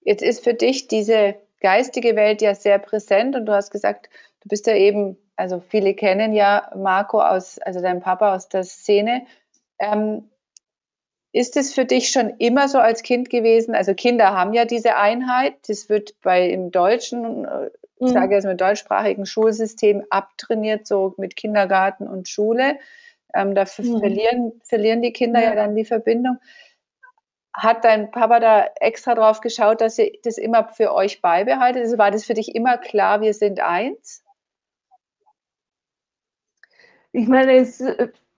Jetzt 0.00 0.22
ist 0.22 0.42
für 0.42 0.54
dich 0.54 0.88
diese 0.88 1.36
geistige 1.60 2.16
Welt 2.16 2.42
ja 2.42 2.56
sehr 2.56 2.80
präsent 2.80 3.36
und 3.36 3.46
du 3.46 3.52
hast 3.52 3.70
gesagt, 3.70 4.08
du 4.40 4.48
bist 4.48 4.66
ja 4.66 4.74
eben, 4.74 5.16
also 5.36 5.60
viele 5.60 5.94
kennen 5.94 6.32
ja 6.32 6.72
Marco 6.74 7.20
aus, 7.20 7.58
also 7.60 7.80
dein 7.80 8.00
Papa 8.00 8.34
aus 8.34 8.48
der 8.48 8.64
Szene. 8.64 9.26
Ähm, 9.78 10.30
ist 11.32 11.56
es 11.56 11.72
für 11.72 11.84
dich 11.84 12.10
schon 12.10 12.30
immer 12.38 12.68
so 12.68 12.78
als 12.78 13.02
Kind 13.02 13.30
gewesen? 13.30 13.74
Also 13.74 13.94
Kinder 13.94 14.32
haben 14.32 14.52
ja 14.52 14.64
diese 14.64 14.96
Einheit. 14.96 15.54
Das 15.68 15.88
wird 15.88 16.20
bei 16.22 16.48
im 16.48 16.70
deutschen, 16.70 17.44
äh, 17.44 17.70
ich 17.96 18.08
mhm. 18.08 18.12
sage 18.12 18.34
jetzt 18.34 18.44
im 18.44 18.56
deutschsprachigen 18.56 19.26
Schulsystem 19.26 20.04
abtrainiert, 20.10 20.86
so 20.86 21.14
mit 21.18 21.36
Kindergarten 21.36 22.08
und 22.08 22.28
Schule. 22.28 22.78
Ähm, 23.32 23.54
dafür 23.54 23.84
mhm. 23.84 24.00
verlieren, 24.00 24.60
verlieren 24.64 25.02
die 25.02 25.12
Kinder 25.12 25.40
ja. 25.40 25.50
ja 25.50 25.54
dann 25.54 25.76
die 25.76 25.84
Verbindung. 25.84 26.38
Hat 27.52 27.84
dein 27.84 28.10
Papa 28.10 28.40
da 28.40 28.66
extra 28.80 29.14
drauf 29.14 29.40
geschaut, 29.40 29.80
dass 29.80 29.98
ihr 29.98 30.12
das 30.24 30.38
immer 30.38 30.68
für 30.68 30.92
euch 30.92 31.20
beibehaltet? 31.20 31.82
Also 31.82 31.98
war 31.98 32.10
das 32.10 32.24
für 32.24 32.34
dich 32.34 32.54
immer 32.54 32.76
klar, 32.78 33.20
wir 33.20 33.34
sind 33.34 33.60
eins? 33.60 34.24
Ich 37.12 37.26
meine, 37.26 37.56
es, 37.56 37.82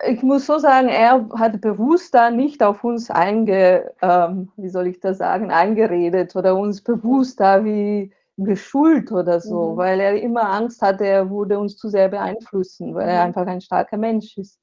ich 0.04 0.22
muss 0.22 0.46
so 0.46 0.58
sagen, 0.58 0.88
er 0.88 1.28
hat 1.38 1.60
bewusst 1.60 2.14
da 2.14 2.30
nicht 2.30 2.62
auf 2.62 2.82
uns 2.84 3.10
einge, 3.10 3.92
ähm, 4.02 4.50
wie 4.56 4.68
soll 4.68 4.88
ich 4.88 5.00
das 5.00 5.18
sagen, 5.18 5.50
eingeredet 5.50 6.34
oder 6.34 6.56
uns 6.56 6.82
bewusst 6.82 7.40
da 7.40 7.64
wie 7.64 8.12
geschult 8.36 9.12
oder 9.12 9.40
so, 9.40 9.72
mhm. 9.72 9.76
weil 9.76 10.00
er 10.00 10.20
immer 10.20 10.50
Angst 10.50 10.82
hatte, 10.82 11.06
er 11.06 11.30
würde 11.30 11.58
uns 11.58 11.76
zu 11.76 11.88
sehr 11.88 12.08
beeinflussen, 12.08 12.94
weil 12.94 13.04
mhm. 13.04 13.10
er 13.10 13.22
einfach 13.22 13.46
ein 13.46 13.60
starker 13.60 13.98
Mensch 13.98 14.36
ist. 14.38 14.58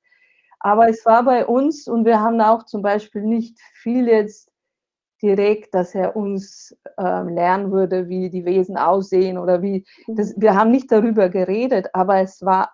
Aber 0.59 0.89
es 0.89 1.05
war 1.05 1.23
bei 1.23 1.45
uns 1.45 1.87
und 1.87 2.05
wir 2.05 2.19
haben 2.19 2.41
auch 2.41 2.65
zum 2.65 2.81
Beispiel 2.81 3.21
nicht 3.21 3.57
viel 3.81 4.07
jetzt 4.07 4.51
direkt, 5.21 5.73
dass 5.73 5.95
er 5.95 6.15
uns 6.15 6.75
äh, 6.97 7.23
lernen 7.23 7.71
würde, 7.71 8.09
wie 8.09 8.29
die 8.29 8.45
Wesen 8.45 8.77
aussehen 8.77 9.37
oder 9.37 9.61
wie. 9.61 9.85
Das, 10.07 10.35
mhm. 10.35 10.41
wir 10.41 10.55
haben 10.55 10.71
nicht 10.71 10.91
darüber 10.91 11.29
geredet, 11.29 11.87
aber 11.93 12.21
es 12.21 12.41
war 12.41 12.71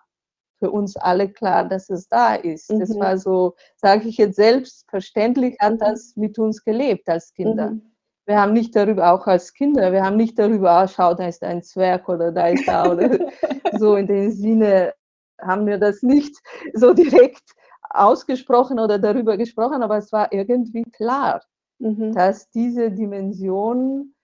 für 0.58 0.70
uns 0.70 0.96
alle 0.96 1.28
klar, 1.28 1.68
dass 1.68 1.90
es 1.90 2.08
da 2.08 2.34
ist. 2.34 2.70
Mhm. 2.72 2.80
Das 2.80 2.98
war 2.98 3.18
so, 3.18 3.54
sage 3.76 4.08
ich 4.08 4.16
jetzt 4.16 4.36
selbstverständlich, 4.36 5.56
hat 5.60 5.80
das 5.80 6.16
mit 6.16 6.38
uns 6.38 6.64
gelebt 6.64 7.08
als 7.08 7.32
Kinder. 7.32 7.70
Mhm. 7.70 7.92
Wir 8.26 8.40
haben 8.40 8.54
nicht 8.54 8.74
darüber, 8.74 9.12
auch 9.12 9.26
als 9.26 9.52
Kinder, 9.52 9.92
wir 9.92 10.04
haben 10.04 10.16
nicht 10.16 10.38
darüber, 10.38 10.72
ah, 10.72 10.88
schau, 10.88 11.14
da 11.14 11.28
ist 11.28 11.44
ein 11.44 11.62
Zwerg 11.62 12.08
oder 12.08 12.32
da 12.32 12.48
ist 12.48 12.66
da 12.66 12.90
oder 12.90 13.08
so 13.78 13.94
in 13.94 14.06
dem 14.06 14.32
Sinne 14.32 14.92
haben 15.40 15.66
wir 15.66 15.78
das 15.78 16.02
nicht 16.02 16.36
so 16.74 16.92
direkt 16.92 17.44
ausgesprochen 17.90 18.78
oder 18.78 18.98
darüber 18.98 19.36
gesprochen, 19.36 19.82
aber 19.82 19.98
es 19.98 20.10
war 20.12 20.32
irgendwie 20.32 20.82
klar, 20.84 21.42
mhm. 21.78 22.12
dass 22.12 22.50
diese 22.50 22.90
Dimensionen 22.90 24.14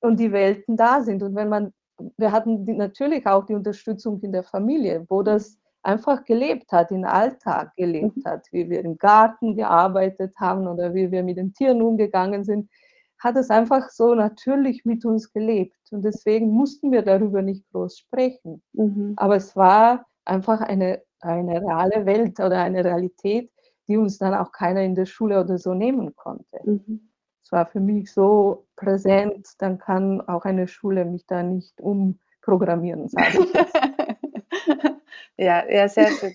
und 0.00 0.18
die 0.18 0.32
Welten 0.32 0.76
da 0.76 1.02
sind. 1.02 1.22
Und 1.22 1.34
wenn 1.34 1.48
man, 1.48 1.72
wir 2.16 2.32
hatten 2.32 2.64
die, 2.64 2.74
natürlich 2.74 3.26
auch 3.26 3.46
die 3.46 3.54
Unterstützung 3.54 4.20
in 4.20 4.32
der 4.32 4.42
Familie, 4.42 5.04
wo 5.08 5.22
das 5.22 5.58
einfach 5.82 6.24
gelebt 6.24 6.70
hat, 6.72 6.90
im 6.90 7.04
Alltag 7.04 7.74
gelebt 7.76 8.16
mhm. 8.18 8.24
hat, 8.24 8.46
wie 8.52 8.68
wir 8.70 8.84
im 8.84 8.98
Garten 8.98 9.56
gearbeitet 9.56 10.34
haben 10.38 10.66
oder 10.66 10.94
wie 10.94 11.10
wir 11.10 11.22
mit 11.22 11.36
den 11.36 11.52
Tieren 11.52 11.82
umgegangen 11.82 12.44
sind, 12.44 12.70
hat 13.18 13.36
es 13.36 13.50
einfach 13.50 13.90
so 13.90 14.14
natürlich 14.14 14.84
mit 14.84 15.04
uns 15.04 15.32
gelebt. 15.32 15.76
Und 15.90 16.02
deswegen 16.02 16.50
mussten 16.50 16.90
wir 16.92 17.02
darüber 17.02 17.42
nicht 17.42 17.64
groß 17.72 17.98
sprechen. 17.98 18.62
Mhm. 18.72 19.14
Aber 19.16 19.36
es 19.36 19.54
war 19.56 20.06
einfach 20.24 20.60
eine 20.60 21.02
eine 21.22 21.60
reale 21.60 22.04
Welt 22.04 22.38
oder 22.40 22.58
eine 22.58 22.84
Realität, 22.84 23.50
die 23.88 23.96
uns 23.96 24.18
dann 24.18 24.34
auch 24.34 24.52
keiner 24.52 24.82
in 24.82 24.94
der 24.94 25.06
Schule 25.06 25.40
oder 25.40 25.58
so 25.58 25.74
nehmen 25.74 26.14
konnte. 26.14 26.60
Mhm. 26.64 27.11
War 27.52 27.66
für 27.66 27.80
mich 27.80 28.12
so 28.12 28.64
präsent, 28.76 29.46
dann 29.58 29.78
kann 29.78 30.20
auch 30.22 30.44
eine 30.44 30.66
Schule 30.66 31.04
mich 31.04 31.26
da 31.26 31.42
nicht 31.42 31.80
umprogrammieren, 31.80 33.08
sage 33.08 33.38
ich 33.40 33.54
jetzt. 33.54 33.74
ja, 35.36 35.68
ja, 35.68 35.88
sehr 35.88 36.10
schön. 36.12 36.34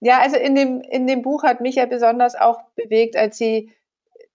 ja, 0.00 0.20
also 0.20 0.36
in 0.36 0.54
dem, 0.54 0.80
in 0.80 1.06
dem 1.06 1.22
Buch 1.22 1.44
hat 1.44 1.60
mich 1.60 1.76
ja 1.76 1.86
besonders 1.86 2.34
auch 2.34 2.60
bewegt, 2.74 3.16
als 3.16 3.38
sie, 3.38 3.72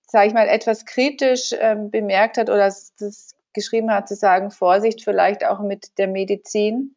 sage 0.07 0.27
ich 0.27 0.33
mal, 0.33 0.47
etwas 0.47 0.85
kritisch 0.85 1.53
ähm, 1.59 1.91
bemerkt 1.91 2.37
hat 2.37 2.49
oder 2.49 2.67
das 2.67 3.35
geschrieben 3.53 3.91
hat, 3.91 4.07
zu 4.07 4.15
sagen, 4.15 4.51
Vorsicht 4.51 5.03
vielleicht 5.03 5.45
auch 5.45 5.59
mit 5.59 5.97
der 5.97 6.07
Medizin 6.07 6.95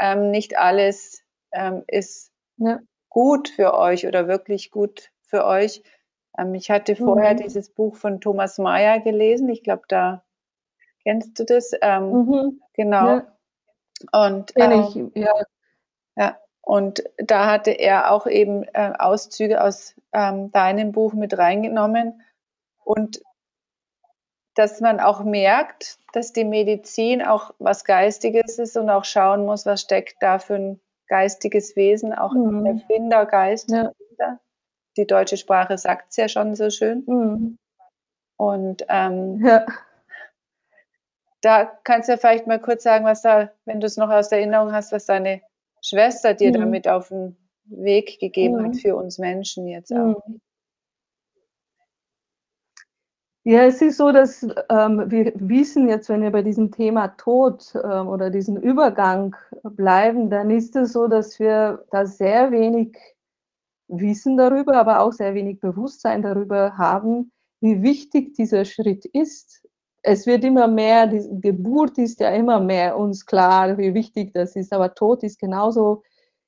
ähm, 0.00 0.30
nicht 0.30 0.58
alles 0.58 1.22
ähm, 1.52 1.84
ist 1.86 2.32
ja. 2.56 2.80
gut 3.08 3.48
für 3.48 3.74
euch 3.74 4.06
oder 4.06 4.26
wirklich 4.26 4.70
gut 4.70 5.10
für 5.22 5.44
euch. 5.44 5.82
Ähm, 6.38 6.54
ich 6.54 6.70
hatte 6.70 6.96
vorher 6.96 7.34
mhm. 7.34 7.38
dieses 7.38 7.70
Buch 7.70 7.96
von 7.96 8.20
Thomas 8.20 8.58
Mayer 8.58 9.00
gelesen. 9.00 9.48
Ich 9.48 9.62
glaube, 9.62 9.82
da 9.88 10.22
kennst 11.02 11.38
du 11.38 11.44
das. 11.44 11.72
Ähm, 11.80 12.12
mhm. 12.12 12.60
Genau. 12.74 13.06
Ja. 13.06 13.26
Und 14.26 14.52
ich, 14.56 14.96
ähm, 14.96 15.12
ja. 15.14 15.34
ja. 16.16 16.38
Und 16.60 17.02
da 17.18 17.50
hatte 17.50 17.72
er 17.72 18.12
auch 18.12 18.26
eben 18.26 18.64
äh, 18.72 18.92
Auszüge 18.98 19.62
aus 19.62 19.94
ähm, 20.12 20.52
deinem 20.52 20.92
Buch 20.92 21.12
mit 21.12 21.36
reingenommen. 21.36 22.22
Und 22.84 23.22
dass 24.54 24.80
man 24.80 25.00
auch 25.00 25.24
merkt, 25.24 25.98
dass 26.12 26.32
die 26.32 26.44
Medizin 26.44 27.22
auch 27.22 27.54
was 27.58 27.84
Geistiges 27.84 28.58
ist 28.58 28.76
und 28.76 28.90
auch 28.90 29.04
schauen 29.04 29.44
muss, 29.44 29.66
was 29.66 29.80
steckt 29.80 30.16
da 30.20 30.38
für 30.38 30.54
ein 30.54 30.80
geistiges 31.08 31.74
Wesen, 31.74 32.12
auch 32.12 32.32
mhm. 32.32 32.66
Erfindergeist. 32.66 33.70
Ja. 33.70 33.92
Die 34.96 35.06
deutsche 35.06 35.36
Sprache 35.36 35.78
sagt 35.78 36.10
es 36.10 36.16
ja 36.16 36.28
schon 36.28 36.54
so 36.54 36.70
schön. 36.70 37.04
Mhm. 37.06 37.58
Und 38.36 38.84
ähm, 38.88 39.44
ja. 39.44 39.66
da 41.40 41.64
kannst 41.84 42.08
du 42.08 42.12
ja 42.12 42.18
vielleicht 42.18 42.46
mal 42.46 42.60
kurz 42.60 42.82
sagen, 42.82 43.04
was 43.04 43.22
da, 43.22 43.50
wenn 43.64 43.80
du 43.80 43.86
es 43.86 43.96
noch 43.96 44.10
aus 44.10 44.28
der 44.28 44.38
Erinnerung 44.38 44.72
hast, 44.72 44.92
was 44.92 45.06
deine 45.06 45.42
Schwester 45.82 46.34
dir 46.34 46.50
mhm. 46.50 46.60
damit 46.60 46.88
auf 46.88 47.08
den 47.08 47.36
Weg 47.64 48.18
gegeben 48.18 48.62
hat 48.62 48.74
mhm. 48.74 48.78
für 48.78 48.96
uns 48.96 49.18
Menschen 49.18 49.66
jetzt 49.66 49.92
auch. 49.92 50.26
Mhm. 50.26 50.40
Ja, 53.44 53.64
es 53.64 53.82
ist 53.82 53.96
so, 53.96 54.12
dass 54.12 54.46
ähm, 54.68 55.10
wir 55.10 55.32
wissen 55.34 55.88
jetzt, 55.88 56.08
wenn 56.08 56.22
wir 56.22 56.30
bei 56.30 56.42
diesem 56.42 56.70
Thema 56.70 57.08
Tod 57.08 57.74
ähm, 57.74 58.06
oder 58.06 58.30
diesen 58.30 58.56
Übergang 58.56 59.34
bleiben, 59.64 60.30
dann 60.30 60.48
ist 60.50 60.76
es 60.76 60.92
so, 60.92 61.08
dass 61.08 61.40
wir 61.40 61.84
da 61.90 62.06
sehr 62.06 62.52
wenig 62.52 62.96
Wissen 63.88 64.36
darüber, 64.36 64.76
aber 64.76 65.00
auch 65.00 65.12
sehr 65.12 65.34
wenig 65.34 65.60
Bewusstsein 65.60 66.22
darüber 66.22 66.76
haben, 66.78 67.32
wie 67.60 67.82
wichtig 67.82 68.34
dieser 68.34 68.64
Schritt 68.64 69.04
ist. 69.04 69.66
Es 70.02 70.26
wird 70.26 70.44
immer 70.44 70.66
mehr, 70.66 71.06
die 71.06 71.22
Geburt 71.40 71.98
ist 71.98 72.20
ja 72.20 72.30
immer 72.30 72.58
mehr 72.60 72.96
uns 72.96 73.24
klar, 73.24 73.78
wie 73.78 73.94
wichtig 73.94 74.32
das 74.32 74.56
ist, 74.56 74.72
aber 74.72 74.94
Tod 74.94 75.22
ist 75.22 75.38
genauso 75.38 76.02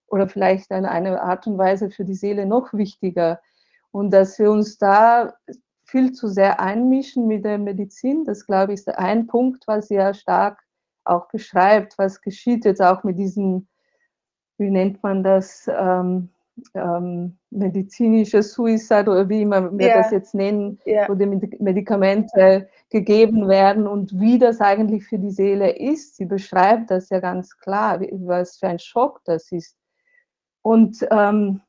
oder 0.06 0.28
vielleicht 0.28 0.70
in 0.70 0.86
einer 0.86 1.22
Art 1.22 1.46
und 1.46 1.58
Weise 1.58 1.90
für 1.90 2.04
die 2.04 2.14
Seele 2.14 2.46
noch 2.46 2.72
wichtiger. 2.72 3.40
Und 3.90 4.10
dass 4.10 4.38
wir 4.38 4.50
uns 4.50 4.78
da 4.78 5.34
viel 5.84 6.12
zu 6.12 6.28
sehr 6.28 6.60
einmischen 6.60 7.26
mit 7.28 7.44
der 7.44 7.58
Medizin. 7.58 8.24
Das, 8.24 8.46
glaube 8.46 8.72
ich, 8.72 8.80
ist 8.80 8.88
ein 8.88 9.26
Punkt, 9.28 9.64
was 9.68 9.88
sehr 9.88 10.14
stark 10.14 10.60
auch 11.04 11.28
beschreibt, 11.28 11.98
was 11.98 12.20
geschieht 12.20 12.64
jetzt 12.64 12.82
auch 12.82 13.04
mit 13.04 13.18
diesem, 13.18 13.68
wie 14.58 14.70
nennt 14.70 15.02
man 15.02 15.22
das, 15.22 15.68
ähm, 15.68 16.30
ähm, 16.74 17.38
medizinische 17.50 18.42
Suicide 18.42 19.10
oder 19.10 19.28
wie 19.28 19.44
man 19.44 19.78
wir 19.78 19.86
yeah. 19.86 19.98
das 19.98 20.10
jetzt 20.10 20.34
nennen, 20.34 20.78
yeah. 20.86 21.08
wo 21.08 21.14
die 21.14 21.26
Medikamente 21.26 22.68
gegeben 22.90 23.48
werden 23.48 23.86
und 23.86 24.18
wie 24.20 24.38
das 24.38 24.60
eigentlich 24.60 25.04
für 25.04 25.18
die 25.18 25.30
Seele 25.30 25.76
ist. 25.76 26.16
Sie 26.16 26.26
beschreibt 26.26 26.90
das 26.90 27.08
ja 27.10 27.20
ganz 27.20 27.56
klar, 27.58 28.00
was 28.00 28.58
für 28.58 28.68
ein 28.68 28.78
Schock 28.78 29.20
das 29.24 29.50
ist. 29.50 29.76
Und 30.62 31.06
ähm, 31.10 31.60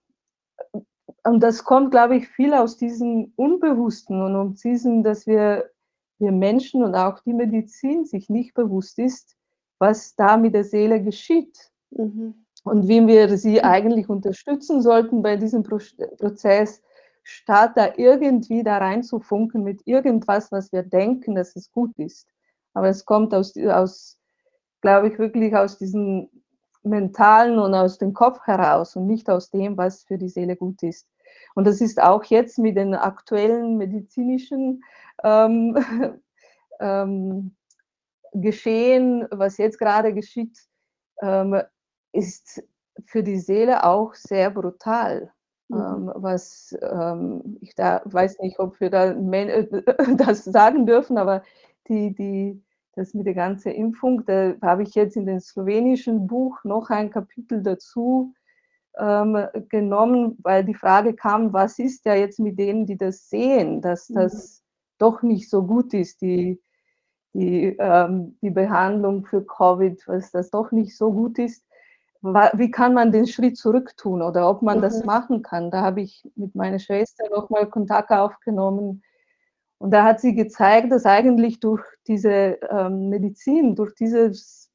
und 1.26 1.40
das 1.42 1.64
kommt, 1.64 1.92
glaube 1.92 2.18
ich, 2.18 2.28
viel 2.28 2.54
aus 2.54 2.78
diesem 2.78 3.34
Unbewussten 3.36 4.22
und 4.22 4.36
um 4.36 4.56
diesem, 4.56 5.02
dass 5.04 5.26
wir, 5.26 5.72
wir 6.20 6.32
Menschen 6.32 6.84
und 6.84 6.94
auch 6.96 7.20
die 7.22 7.34
Medizin 7.34 8.06
sich 8.06 8.30
nicht 8.30 8.54
bewusst 8.54 9.00
ist, 9.00 9.36
was 9.80 10.16
da 10.16 10.38
mit 10.38 10.54
der 10.54 10.64
Seele 10.64 11.02
geschieht. 11.02 11.72
Mhm. 11.90 12.45
Und 12.66 12.88
wie 12.88 13.06
wir 13.06 13.38
sie 13.38 13.64
eigentlich 13.64 14.10
unterstützen 14.10 14.82
sollten 14.82 15.22
bei 15.22 15.38
diesem 15.38 15.62
Prozess, 15.62 16.82
statt 17.22 17.74
da 17.76 17.94
irgendwie 17.96 18.64
da 18.64 18.80
reinzufunken 18.80 19.64
mit 19.64 19.82
irgendwas, 19.86 20.52
was 20.52 20.72
wir 20.72 20.82
denken, 20.82 21.36
dass 21.36 21.56
es 21.56 21.72
gut 21.72 21.92
ist. 21.98 22.28
Aber 22.74 22.90
es 22.90 23.06
kommt 23.06 23.36
aus, 23.36 23.56
aus 23.58 24.18
glaube 24.82 25.10
ich, 25.10 25.20
wirklich 25.20 25.56
aus 25.56 25.78
diesem 25.78 26.28
Mentalen 26.82 27.60
und 27.60 27.76
aus 27.76 28.00
dem 28.00 28.14
Kopf 28.14 28.40
heraus 28.46 28.96
und 28.96 29.06
nicht 29.06 29.30
aus 29.30 29.52
dem, 29.52 29.78
was 29.78 30.04
für 30.04 30.18
die 30.18 30.30
Seele 30.30 30.56
gut 30.56 30.82
ist. 30.82 31.08
Und 31.54 31.68
das 31.68 31.82
ist 31.82 32.02
auch 32.02 32.24
jetzt 32.26 32.58
mit 32.58 32.78
den 32.78 32.96
aktuellen 32.96 33.78
medizinischen 33.78 34.84
ähm, 35.24 35.78
ähm, 36.80 37.56
Geschehen, 38.34 39.28
was 39.30 39.58
jetzt 39.58 39.78
gerade 39.78 40.14
geschieht, 40.14 40.58
ähm, 41.22 41.62
ist 42.16 42.64
für 43.06 43.24
die 43.24 43.40
Seele 43.40 43.84
auch 43.84 44.14
sehr 44.14 44.50
brutal. 44.50 45.32
Mhm. 45.68 45.78
Ähm, 45.78 46.12
was 46.16 46.78
ähm, 46.82 47.58
ich 47.62 47.76
da 47.76 48.02
weiß 48.06 48.40
nicht, 48.40 48.60
ob 48.60 48.80
wir 48.80 48.90
da 48.90 49.14
das 50.18 50.46
sagen 50.46 50.86
dürfen, 50.86 51.18
aber 51.18 51.44
die, 51.88 52.14
die, 52.14 52.62
das 52.94 53.14
mit 53.14 53.26
der 53.26 53.34
ganzen 53.34 53.72
Impfung, 53.72 54.26
da 54.26 54.56
habe 54.62 54.84
ich 54.84 54.96
jetzt 54.96 55.18
in 55.18 55.26
dem 55.26 55.40
slowenischen 55.40 56.28
Buch 56.28 56.64
noch 56.64 56.90
ein 56.90 57.10
Kapitel 57.10 57.62
dazu 57.62 58.34
ähm, 58.98 59.48
genommen, 59.70 60.38
weil 60.42 60.64
die 60.64 60.74
Frage 60.74 61.14
kam, 61.14 61.52
was 61.52 61.80
ist 61.80 62.06
ja 62.06 62.16
jetzt 62.16 62.40
mit 62.40 62.58
denen, 62.58 62.86
die 62.86 62.98
das 62.98 63.30
sehen, 63.30 63.82
dass 63.82 64.10
mhm. 64.10 64.16
das 64.16 64.64
doch 64.98 65.22
nicht 65.22 65.50
so 65.50 65.64
gut 65.64 65.94
ist, 65.94 66.22
die, 66.22 66.62
die, 67.34 67.76
ähm, 67.80 68.38
die 68.42 68.52
Behandlung 68.52 69.26
für 69.26 69.46
Covid, 69.46 70.02
was 70.08 70.32
das 70.32 70.50
doch 70.52 70.72
nicht 70.72 70.96
so 70.96 71.12
gut 71.12 71.38
ist. 71.38 71.65
Wie 72.26 72.72
kann 72.72 72.94
man 72.94 73.12
den 73.12 73.28
Schritt 73.28 73.58
zurück 73.58 73.96
tun 73.98 74.22
oder 74.22 74.50
ob 74.50 74.62
man 74.62 74.80
mhm. 74.80 74.82
das 74.82 75.04
machen 75.04 75.42
kann? 75.42 75.70
Da 75.70 75.82
habe 75.82 76.02
ich 76.02 76.28
mit 76.36 76.56
meiner 76.56 76.80
Schwester 76.80 77.26
nochmal 77.30 77.70
Kontakt 77.70 78.12
aufgenommen. 78.12 79.04
Und 79.78 79.92
da 79.92 80.04
hat 80.04 80.20
sie 80.20 80.34
gezeigt, 80.34 80.92
dass 80.92 81.06
eigentlich 81.06 81.60
durch 81.60 81.84
diese 82.08 82.58
ähm, 82.70 83.10
Medizin, 83.10 83.76
durch 83.76 83.94
dieses, 83.94 84.72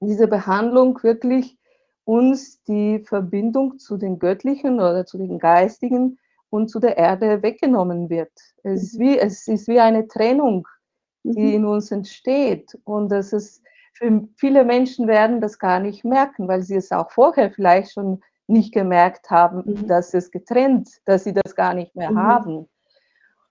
diese 0.00 0.28
Behandlung 0.28 1.02
wirklich 1.02 1.58
uns 2.04 2.62
die 2.62 3.00
Verbindung 3.00 3.78
zu 3.78 3.96
den 3.96 4.18
Göttlichen 4.18 4.74
oder 4.76 5.04
zu 5.04 5.18
den 5.18 5.38
Geistigen 5.38 6.18
und 6.48 6.68
zu 6.68 6.80
der 6.80 6.96
Erde 6.96 7.42
weggenommen 7.42 8.10
wird. 8.10 8.32
Es 8.62 8.82
ist 8.82 8.98
mhm. 8.98 9.02
wie, 9.02 9.18
es 9.18 9.46
ist 9.46 9.68
wie 9.68 9.80
eine 9.80 10.08
Trennung, 10.08 10.66
die 11.22 11.40
mhm. 11.40 11.54
in 11.54 11.64
uns 11.66 11.90
entsteht. 11.90 12.78
Und 12.84 13.10
das 13.10 13.32
ist, 13.32 13.62
für 14.00 14.28
viele 14.36 14.64
Menschen 14.64 15.06
werden 15.06 15.40
das 15.40 15.58
gar 15.58 15.78
nicht 15.78 16.04
merken, 16.04 16.48
weil 16.48 16.62
sie 16.62 16.76
es 16.76 16.90
auch 16.90 17.10
vorher 17.10 17.50
vielleicht 17.50 17.92
schon 17.92 18.22
nicht 18.46 18.72
gemerkt 18.72 19.30
haben, 19.30 19.62
mhm. 19.64 19.86
dass 19.86 20.14
es 20.14 20.30
getrennt, 20.30 20.88
dass 21.04 21.24
sie 21.24 21.34
das 21.34 21.54
gar 21.54 21.74
nicht 21.74 21.94
mehr 21.94 22.10
mhm. 22.10 22.18
haben. 22.18 22.68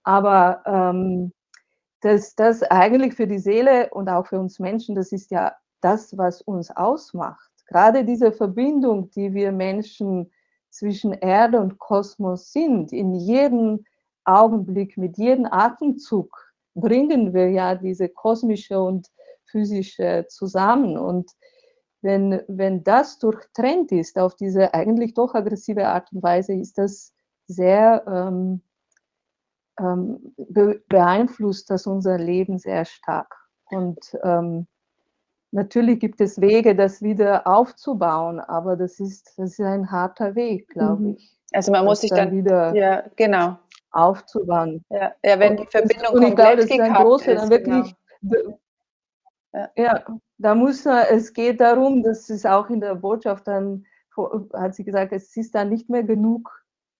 Aber 0.03 0.63
ähm, 0.65 1.31
das, 2.01 2.35
das 2.35 2.63
eigentlich 2.63 3.13
für 3.13 3.27
die 3.27 3.39
Seele 3.39 3.89
und 3.91 4.09
auch 4.09 4.25
für 4.25 4.39
uns 4.39 4.59
Menschen, 4.59 4.95
das 4.95 5.11
ist 5.11 5.29
ja 5.31 5.53
das, 5.81 6.17
was 6.17 6.41
uns 6.41 6.71
ausmacht. 6.71 7.51
Gerade 7.67 8.03
diese 8.03 8.31
Verbindung, 8.31 9.11
die 9.11 9.33
wir 9.33 9.51
Menschen 9.51 10.31
zwischen 10.71 11.13
Erde 11.13 11.59
und 11.59 11.77
Kosmos 11.77 12.51
sind, 12.51 12.91
in 12.91 13.13
jedem 13.13 13.85
Augenblick, 14.25 14.97
mit 14.97 15.17
jedem 15.17 15.45
Atemzug 15.45 16.53
bringen 16.73 17.33
wir 17.33 17.49
ja 17.49 17.75
diese 17.75 18.09
kosmische 18.09 18.79
und 18.79 19.07
physische 19.51 20.25
zusammen. 20.29 20.97
Und 20.97 21.31
wenn, 22.01 22.41
wenn 22.47 22.83
das 22.83 23.19
durchtrennt 23.19 23.91
ist 23.91 24.17
auf 24.17 24.35
diese 24.35 24.73
eigentlich 24.73 25.13
doch 25.13 25.33
aggressive 25.35 25.87
Art 25.87 26.11
und 26.11 26.23
Weise, 26.23 26.53
ist 26.53 26.77
das 26.77 27.13
sehr 27.47 28.03
ähm, 28.07 28.61
ähm, 29.79 30.33
be 30.37 30.81
beeinflusst 30.87 31.69
das 31.69 31.87
unser 31.87 32.17
Leben 32.17 32.59
sehr 32.59 32.85
stark. 32.85 33.35
Und 33.69 33.99
ähm, 34.23 34.67
Natürlich 35.51 35.99
gibt 35.99 36.21
es 36.21 36.39
Wege, 36.39 36.75
das 36.75 37.01
wieder 37.01 37.47
aufzubauen, 37.47 38.39
aber 38.39 38.75
das 38.75 38.99
ist, 38.99 39.33
das 39.37 39.51
ist 39.51 39.61
ein 39.61 39.89
harter 39.89 40.35
Weg, 40.35 40.69
glaube 40.69 41.01
mhm. 41.01 41.15
ich. 41.15 41.35
Also 41.51 41.71
man 41.71 41.85
muss 41.85 42.01
sich 42.01 42.11
dann, 42.11 42.29
dann, 42.29 42.37
wieder 42.37 42.75
ja, 42.75 43.03
genau. 43.15 43.57
aufzubauen. 43.89 44.85
Ja, 44.91 45.13
ja 45.25 45.39
wenn 45.39 45.57
die 45.57 45.65
Verbindung 45.65 46.13
und, 46.13 46.23
und 46.23 46.27
ich 46.29 46.35
glaube, 46.35 46.57
das 46.57 46.65
ist 46.65 46.79
ein 46.79 46.93
großer, 46.93 47.35
dann 47.35 47.49
wirklich, 47.49 47.95
genau. 48.21 48.59
Ja. 49.75 50.03
da 50.37 50.55
muss 50.55 50.85
es 50.85 51.33
geht 51.33 51.59
darum, 51.59 52.03
das 52.03 52.29
ist 52.29 52.45
auch 52.45 52.69
in 52.69 52.81
der 52.81 52.95
Botschaft 52.95 53.47
dann, 53.47 53.85
hat 54.53 54.75
sie 54.75 54.83
gesagt, 54.83 55.13
es 55.13 55.35
ist 55.35 55.55
dann 55.55 55.69
nicht 55.69 55.89
mehr 55.89 56.03
genug, 56.03 56.51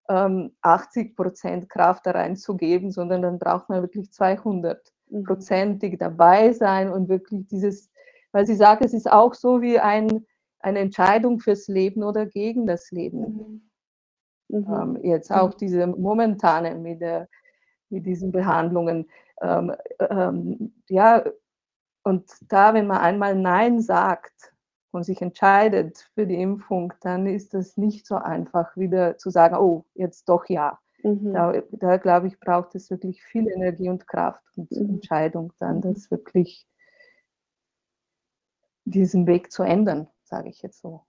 80 0.08 1.10
ähm, 1.10 1.16
Prozent 1.16 1.70
Kraft 1.70 2.08
da 2.08 2.12
reinzugeben, 2.12 2.92
sondern 2.92 3.22
dann 3.22 3.38
braucht 3.38 3.70
man 3.70 3.84
wirklich 3.84 4.12
200 4.12 4.82
mhm. 5.10 5.24
prozentig 5.24 6.00
dabei 6.00 6.52
sein 6.54 6.92
und 6.92 7.10
wirklich 7.10 7.48
dieses 7.48 7.92
weil 8.32 8.46
sie 8.46 8.56
sagt, 8.56 8.84
es 8.84 8.94
ist 8.94 9.12
auch 9.12 9.34
so 9.34 9.62
wie 9.62 9.80
ein, 9.80 10.26
eine 10.60 10.80
Entscheidung 10.80 11.40
fürs 11.40 11.68
Leben 11.68 12.04
oder 12.04 12.26
gegen 12.26 12.68
das 12.68 12.92
Leben. 12.92 13.62
Mhm. 14.50 14.68
Ähm, 14.68 15.00
jetzt 15.04 15.32
auch 15.32 15.54
diese 15.54 15.88
momentane 15.88 16.76
mit, 16.76 17.02
der, 17.02 17.28
mit 17.90 18.06
diesen 18.06 18.32
Behandlungen. 18.32 19.10
Ähm, 19.42 19.76
ähm, 20.00 20.74
ja, 20.90 21.24
und 22.04 22.30
da, 22.48 22.74
wenn 22.74 22.88
man 22.88 23.00
einmal 23.00 23.36
Nein 23.36 23.82
sagt 23.82 24.54
und 24.92 25.04
sich 25.04 25.22
entscheidet 25.22 26.10
für 26.16 26.26
die 26.26 26.42
Impfung, 26.42 26.94
dann 27.02 27.28
ist 27.28 27.54
es 27.54 27.78
nicht 27.78 28.06
so 28.06 28.16
einfach, 28.16 28.76
wieder 28.76 29.18
zu 29.18 29.30
sagen, 29.30 29.56
oh, 29.56 29.86
jetzt 29.94 30.30
doch 30.30 30.46
ja. 30.50 30.80
Mhm. 31.04 31.34
Da, 31.34 31.54
da 31.72 31.98
glaube 31.98 32.28
ich, 32.28 32.40
braucht 32.40 32.76
es 32.76 32.90
wirklich 32.90 33.24
viel 33.24 33.48
Energie 33.48 33.90
und 33.90 34.08
Kraft 34.08 34.44
und 34.56 34.72
mhm. 34.72 34.96
Entscheidung 34.96 35.54
dann, 35.60 35.78
mhm. 35.78 35.94
das 35.94 36.10
wirklich 36.12 36.66
diesen 38.86 39.28
Weg 39.28 39.52
zu 39.52 39.64
ändern, 39.64 40.08
sage 40.24 40.50
ich 40.50 40.62
jetzt 40.62 40.82
so. 40.82 41.02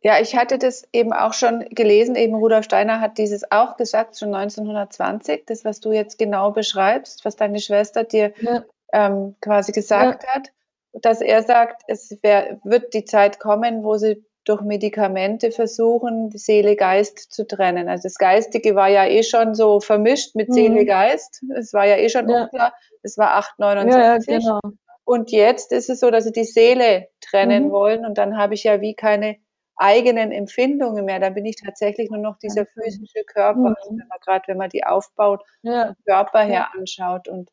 Ja, 0.00 0.20
ich 0.20 0.36
hatte 0.36 0.58
das 0.58 0.86
eben 0.92 1.12
auch 1.12 1.32
schon 1.32 1.60
gelesen. 1.70 2.14
Eben 2.14 2.36
Rudolf 2.36 2.64
Steiner 2.64 3.00
hat 3.00 3.18
dieses 3.18 3.50
auch 3.50 3.76
gesagt, 3.76 4.16
schon 4.16 4.32
1920, 4.32 5.44
das, 5.46 5.64
was 5.64 5.80
du 5.80 5.90
jetzt 5.92 6.18
genau 6.18 6.52
beschreibst, 6.52 7.24
was 7.24 7.34
deine 7.34 7.58
Schwester 7.58 8.04
dir 8.04 8.32
ja. 8.40 8.64
Ähm, 8.92 9.36
quasi 9.40 9.72
gesagt 9.72 10.24
ja. 10.24 10.34
hat, 10.34 10.48
dass 10.92 11.20
er 11.20 11.42
sagt, 11.42 11.82
es 11.86 12.18
wär, 12.22 12.58
wird 12.64 12.94
die 12.94 13.04
Zeit 13.04 13.38
kommen, 13.38 13.84
wo 13.84 13.96
sie 13.96 14.24
durch 14.44 14.62
Medikamente 14.62 15.50
versuchen, 15.50 16.30
Seele, 16.30 16.74
Geist 16.74 17.32
zu 17.32 17.46
trennen. 17.46 17.88
Also 17.88 18.04
das 18.04 18.14
Geistige 18.14 18.74
war 18.74 18.88
ja 18.88 19.06
eh 19.06 19.22
schon 19.22 19.54
so 19.54 19.78
vermischt 19.78 20.34
mit 20.34 20.52
Seele, 20.52 20.82
mhm. 20.82 20.86
Geist. 20.86 21.44
Es 21.54 21.74
war 21.74 21.86
ja 21.86 21.96
eh 21.96 22.08
schon 22.08 22.28
ja. 22.30 22.44
unklar. 22.44 22.72
Es 23.02 23.18
war 23.18 23.36
869. 23.36 24.28
Ja, 24.28 24.38
genau. 24.38 24.74
Und 25.04 25.30
jetzt 25.30 25.72
ist 25.72 25.90
es 25.90 26.00
so, 26.00 26.10
dass 26.10 26.24
sie 26.24 26.32
die 26.32 26.44
Seele 26.44 27.08
trennen 27.20 27.66
mhm. 27.66 27.70
wollen 27.70 28.06
und 28.06 28.18
dann 28.18 28.36
habe 28.38 28.54
ich 28.54 28.64
ja 28.64 28.80
wie 28.80 28.94
keine 28.94 29.36
eigenen 29.76 30.32
Empfindungen 30.32 31.04
mehr. 31.04 31.20
Dann 31.20 31.34
bin 31.34 31.44
ich 31.46 31.56
tatsächlich 31.56 32.10
nur 32.10 32.20
noch 32.20 32.38
dieser 32.38 32.66
physische 32.66 33.24
Körper, 33.24 33.58
mhm. 33.58 33.76
also 33.76 33.90
gerade 34.24 34.44
wenn 34.48 34.56
man 34.56 34.70
die 34.70 34.84
aufbaut, 34.84 35.42
ja. 35.62 35.94
Körper 36.06 36.40
her 36.40 36.68
anschaut. 36.74 37.28
Und 37.28 37.50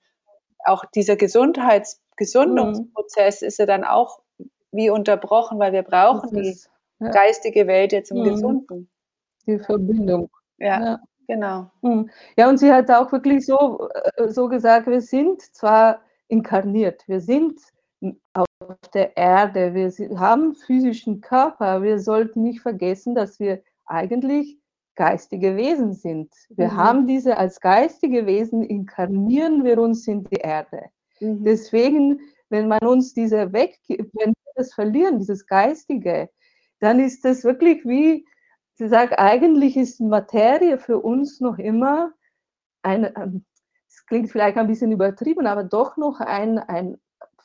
auch 0.66 0.86
dieser 0.86 1.16
Gesundheits 1.16 2.02
Gesundungsprozess 2.18 3.42
mhm. 3.42 3.48
ist 3.48 3.60
ja 3.60 3.66
dann 3.66 3.84
auch 3.84 4.20
wie 4.72 4.90
unterbrochen, 4.90 5.60
weil 5.60 5.74
wir 5.74 5.84
brauchen 5.84 6.38
ist, 6.38 6.70
die 7.00 7.06
ja. 7.06 7.12
geistige 7.12 7.68
Welt 7.68 7.92
jetzt 7.92 8.12
im 8.12 8.20
mhm. 8.20 8.24
Gesunden. 8.24 8.90
Die 9.48 9.60
Verbindung. 9.60 10.30
Ja, 10.58 10.84
ja. 10.84 11.00
genau. 11.28 11.72
Mhm. 11.82 12.10
Ja, 12.38 12.50
und 12.50 12.58
sie 12.58 12.72
hat 12.72 12.90
auch 12.92 13.12
wirklich 13.12 13.46
so, 13.46 13.90
äh, 14.18 14.30
so 14.30 14.48
gesagt, 14.48 14.88
wir 14.88 15.02
sind 15.02 15.42
zwar 15.42 16.02
inkarniert. 16.28 17.08
Wir 17.08 17.22
sind 17.22 17.60
auf 18.34 18.46
der 18.94 19.16
Erde, 19.18 19.74
wir 19.74 20.20
haben 20.20 20.56
physischen 20.56 21.22
Körper. 21.22 21.82
Wir 21.82 22.00
sollten 22.00 22.42
nicht 22.44 22.62
vergessen, 22.62 23.16
dass 23.16 23.40
wir 23.40 23.62
eigentlich 23.86 24.58
geistige 24.96 25.56
Wesen 25.56 25.94
sind. 25.94 26.34
Wir 26.50 26.68
mhm. 26.68 26.76
haben 26.76 27.08
diese 27.08 27.38
als 27.38 27.60
geistige 27.60 28.26
Wesen, 28.26 28.64
inkarnieren 28.64 29.64
wir 29.64 29.78
uns 29.80 30.08
in 30.08 30.24
die 30.24 30.38
Erde. 30.38 30.86
Mhm. 31.20 31.44
Deswegen, 31.44 32.20
wenn 32.50 32.68
man 32.68 32.80
uns 32.80 33.14
diese 33.14 33.54
weg, 33.54 33.80
wenn 33.88 34.34
wir 34.34 34.54
das 34.56 34.74
verlieren, 34.74 35.20
dieses 35.20 35.46
Geistige, 35.46 36.30
dann 36.80 37.00
ist 37.00 37.26
das 37.26 37.44
wirklich 37.44 37.86
wie, 37.86 38.26
sie 38.76 38.88
sagt, 38.88 39.18
eigentlich 39.18 39.78
ist 39.78 40.00
Materie 40.02 40.78
für 40.78 41.00
uns 41.00 41.40
noch 41.40 41.58
immer 41.58 42.12
ein, 42.84 43.06
ähm, 43.18 43.46
klingt 44.08 44.32
vielleicht 44.32 44.58
ein 44.58 44.68
bisschen 44.68 44.92
übertrieben, 44.92 45.48
aber 45.48 45.64
doch 45.64 45.98
noch 45.98 46.20
ein, 46.20 46.60
ein 46.60 46.98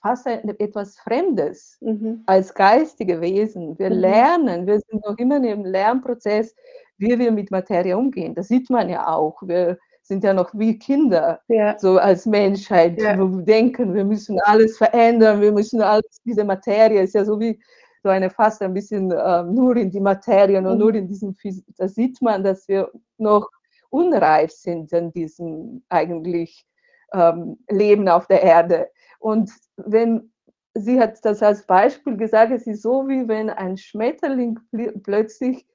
fast 0.02 0.26
ein, 0.26 0.48
etwas 0.58 0.98
Fremdes 0.98 1.76
mhm. 1.80 2.22
als 2.26 2.54
geistige 2.54 3.20
Wesen. 3.20 3.78
Wir 3.78 3.90
mhm. 3.90 3.96
lernen, 3.96 4.66
wir 4.66 4.80
sind 4.80 5.04
noch 5.04 5.18
immer 5.18 5.42
im 5.42 5.64
Lernprozess, 5.64 6.54
wie 7.00 7.18
wir 7.18 7.32
mit 7.32 7.50
Materie 7.50 7.96
umgehen. 7.96 8.34
Das 8.34 8.48
sieht 8.48 8.70
man 8.70 8.88
ja 8.88 9.08
auch. 9.08 9.42
Wir 9.42 9.78
sind 10.02 10.22
ja 10.22 10.34
noch 10.34 10.50
wie 10.54 10.78
Kinder, 10.78 11.40
ja. 11.48 11.78
so 11.78 11.98
als 11.98 12.26
Menschheit, 12.26 13.00
ja. 13.00 13.16
wir 13.16 13.42
denken, 13.42 13.94
wir 13.94 14.04
müssen 14.04 14.38
alles 14.40 14.76
verändern, 14.76 15.40
wir 15.40 15.52
müssen 15.52 15.80
alles, 15.82 16.20
diese 16.24 16.44
Materie 16.44 17.02
ist 17.02 17.14
ja 17.14 17.24
so 17.24 17.38
wie 17.38 17.60
so 18.02 18.08
eine 18.08 18.30
fast 18.30 18.62
ein 18.62 18.74
bisschen 18.74 19.10
äh, 19.10 19.42
nur 19.44 19.76
in 19.76 19.90
die 19.90 20.00
Materie 20.00 20.58
und 20.58 20.64
mhm. 20.64 20.78
nur 20.78 20.94
in 20.94 21.06
diesem, 21.06 21.36
da 21.76 21.86
sieht 21.86 22.20
man, 22.22 22.42
dass 22.42 22.66
wir 22.66 22.90
noch 23.18 23.48
unreif 23.90 24.50
sind 24.50 24.92
in 24.92 25.12
diesem 25.12 25.82
eigentlich 25.88 26.66
ähm, 27.12 27.58
Leben 27.68 28.08
auf 28.08 28.26
der 28.26 28.42
Erde. 28.42 28.88
Und 29.18 29.50
wenn 29.76 30.32
sie 30.74 30.98
hat 31.00 31.24
das 31.24 31.42
als 31.42 31.66
Beispiel 31.66 32.16
gesagt, 32.16 32.52
es 32.52 32.66
ist 32.66 32.82
so, 32.82 33.06
wie 33.08 33.28
wenn 33.28 33.50
ein 33.50 33.76
Schmetterling 33.76 34.58
plötzlich 35.02 35.56
ähm, 35.56 35.70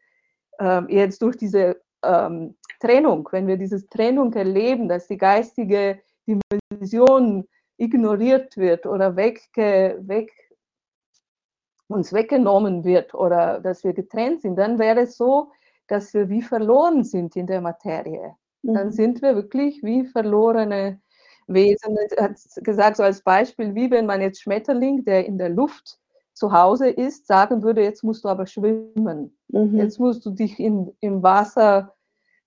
jetzt 0.88 1.22
durch 1.22 1.38
diese 1.38 1.82
ähm, 2.04 2.56
Trennung, 2.80 3.28
wenn 3.32 3.48
wir 3.48 3.58
diese 3.58 3.88
Trennung 3.88 4.34
erleben, 4.34 4.88
dass 4.88 5.08
die 5.08 5.18
geistige 5.18 6.00
Dimension 6.28 7.48
ignoriert 7.78 8.58
wird 8.58 8.86
oder 8.86 9.16
wegge, 9.16 9.98
weg, 10.02 10.32
uns 11.88 12.14
weggenommen 12.14 12.84
wird 12.84 13.14
oder 13.14 13.60
dass 13.60 13.84
wir 13.84 13.94
getrennt 13.94 14.42
sind, 14.42 14.56
dann 14.56 14.80
wäre 14.80 15.02
es 15.02 15.18
so, 15.18 15.52
dass 15.88 16.14
wir 16.14 16.30
wie 16.30 16.42
verloren 16.42 17.04
sind 17.04 17.36
in 17.36 17.48
der 17.48 17.62
Materie. 17.62 18.36
Dann 18.64 18.88
mhm. 18.88 18.92
sind 18.92 19.22
wir 19.22 19.36
wirklich 19.36 19.84
wie 19.84 20.06
verlorene 20.06 21.00
Wesen. 21.48 21.98
Er 22.18 22.24
hat 22.26 22.40
gesagt, 22.64 22.98
so 22.98 23.04
als 23.04 23.22
Beispiel, 23.22 23.76
wie 23.76 23.92
wenn 23.92 24.08
man 24.08 24.22
jetzt 24.22 24.42
Schmetterling, 24.42 25.06
der 25.06 25.26
in 25.26 25.38
der 25.38 25.50
Luft 25.50 26.00
zu 26.36 26.52
Hause 26.52 26.90
ist, 26.90 27.28
sagen 27.28 27.64
würde, 27.64 27.82
jetzt 27.82 28.04
musst 28.04 28.24
du 28.26 28.30
aber 28.30 28.46
schwimmen. 28.46 29.36
Mhm. 29.48 29.78
Jetzt 29.78 30.00
musst 30.00 30.26
du 30.26 30.32
dich 30.32 30.60
in, 30.60 30.94
im 31.00 31.24
Wasser 31.24 31.96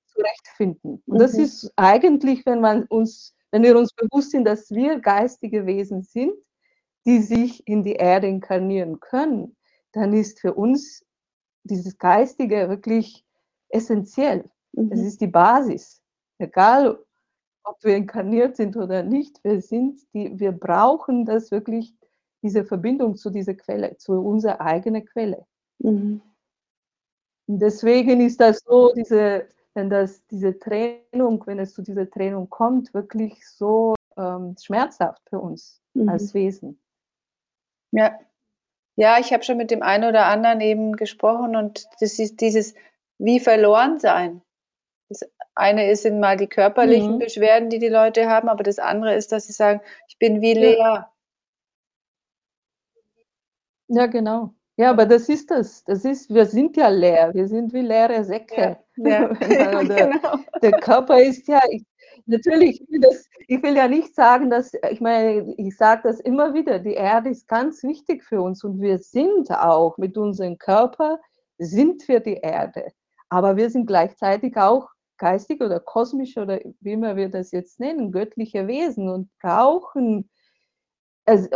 zurechtfinden. 0.06 1.02
Und 1.06 1.16
mhm. 1.16 1.18
das 1.18 1.34
ist 1.34 1.72
eigentlich, 1.76 2.44
wenn 2.46 2.60
man 2.60 2.84
uns, 2.84 3.34
wenn 3.50 3.62
wir 3.62 3.76
uns 3.76 3.92
bewusst 3.94 4.30
sind, 4.32 4.44
dass 4.44 4.70
wir 4.70 5.00
geistige 5.00 5.66
Wesen 5.66 6.02
sind, 6.02 6.32
die 7.06 7.22
sich 7.22 7.66
in 7.66 7.82
die 7.82 7.94
Erde 7.94 8.26
inkarnieren 8.26 9.00
können, 9.00 9.56
dann 9.92 10.12
ist 10.12 10.40
für 10.40 10.52
uns 10.52 11.04
dieses 11.64 11.96
Geistige 11.96 12.68
wirklich 12.68 13.24
essentiell. 13.70 14.44
Mhm. 14.72 14.92
Es 14.92 15.00
ist 15.00 15.20
die 15.22 15.26
Basis. 15.28 16.02
Egal, 16.38 16.98
ob 17.64 17.82
wir 17.82 17.96
inkarniert 17.96 18.56
sind 18.56 18.76
oder 18.76 19.02
nicht, 19.02 19.42
wir 19.44 19.60
sind 19.62 20.00
die, 20.12 20.38
wir 20.38 20.52
brauchen 20.52 21.24
das 21.24 21.50
wirklich, 21.50 21.94
diese 22.42 22.64
Verbindung 22.64 23.16
zu 23.16 23.30
dieser 23.30 23.54
Quelle, 23.54 23.96
zu 23.96 24.12
unserer 24.12 24.60
eigenen 24.60 25.04
Quelle. 25.04 25.46
Mhm. 25.78 26.20
Und 27.46 27.58
deswegen 27.60 28.20
ist 28.20 28.40
das 28.40 28.60
so, 28.64 28.92
diese, 28.94 29.48
wenn 29.74 29.90
das, 29.90 30.26
diese 30.26 30.58
Trennung, 30.58 31.42
wenn 31.46 31.58
es 31.58 31.74
zu 31.74 31.82
dieser 31.82 32.08
Trennung 32.08 32.48
kommt, 32.50 32.92
wirklich 32.94 33.46
so 33.48 33.94
ähm, 34.16 34.54
schmerzhaft 34.60 35.22
für 35.28 35.38
uns 35.38 35.80
mhm. 35.94 36.08
als 36.08 36.34
Wesen. 36.34 36.78
Ja. 37.92 38.18
Ja, 38.96 39.18
ich 39.20 39.32
habe 39.32 39.44
schon 39.44 39.56
mit 39.56 39.70
dem 39.70 39.82
einen 39.82 40.08
oder 40.08 40.26
anderen 40.26 40.60
eben 40.60 40.96
gesprochen 40.96 41.54
und 41.54 41.86
das 42.00 42.18
ist 42.18 42.40
dieses 42.40 42.74
wie 43.18 43.38
verloren 43.38 44.00
sein. 44.00 44.42
Das 45.08 45.20
eine 45.54 45.90
ist 45.90 46.02
sind 46.02 46.20
mal 46.20 46.36
die 46.36 46.48
körperlichen 46.48 47.14
mhm. 47.14 47.18
Beschwerden, 47.18 47.70
die 47.70 47.78
die 47.78 47.88
Leute 47.88 48.28
haben, 48.28 48.48
aber 48.48 48.64
das 48.64 48.78
andere 48.78 49.14
ist, 49.14 49.30
dass 49.30 49.46
sie 49.46 49.52
sagen, 49.52 49.80
ich 50.08 50.18
bin 50.18 50.40
wie 50.40 50.54
leer. 50.54 50.78
Ja, 50.78 51.12
genau. 53.88 54.54
Ja, 54.78 54.90
aber 54.90 55.06
das 55.06 55.28
ist 55.28 55.50
das. 55.50 55.82
Das 55.84 56.04
ist, 56.04 56.32
wir 56.32 56.46
sind 56.46 56.76
ja 56.76 56.88
leer. 56.88 57.34
Wir 57.34 57.48
sind 57.48 57.72
wie 57.72 57.80
leere 57.80 58.22
Säcke. 58.24 58.78
Ja, 58.96 59.10
ja. 59.10 59.34
der, 59.34 59.84
genau. 59.84 60.38
der, 60.62 60.72
Körper 60.72 61.20
ist 61.20 61.48
ja, 61.48 61.60
ich, 61.68 61.84
natürlich, 62.26 62.84
das, 63.00 63.26
ich 63.48 63.60
will 63.60 63.74
ja 63.74 63.88
nicht 63.88 64.14
sagen, 64.14 64.50
dass, 64.50 64.72
ich 64.90 65.00
meine, 65.00 65.52
ich 65.56 65.76
sage 65.76 66.02
das 66.04 66.20
immer 66.20 66.54
wieder, 66.54 66.78
die 66.78 66.94
Erde 66.94 67.30
ist 67.30 67.48
ganz 67.48 67.82
wichtig 67.82 68.22
für 68.22 68.40
uns 68.40 68.62
und 68.62 68.80
wir 68.80 68.98
sind 68.98 69.50
auch 69.50 69.98
mit 69.98 70.16
unserem 70.16 70.58
Körper, 70.58 71.18
sind 71.58 72.06
wir 72.06 72.20
die 72.20 72.36
Erde. 72.36 72.92
Aber 73.30 73.56
wir 73.56 73.70
sind 73.70 73.86
gleichzeitig 73.86 74.56
auch 74.56 74.88
geistig 75.18 75.60
oder 75.60 75.80
kosmisch 75.80 76.36
oder 76.36 76.60
wie 76.80 76.92
immer 76.92 77.16
wir 77.16 77.28
das 77.28 77.50
jetzt 77.50 77.80
nennen, 77.80 78.12
göttliche 78.12 78.68
Wesen 78.68 79.08
und 79.08 79.28
brauchen 79.40 80.30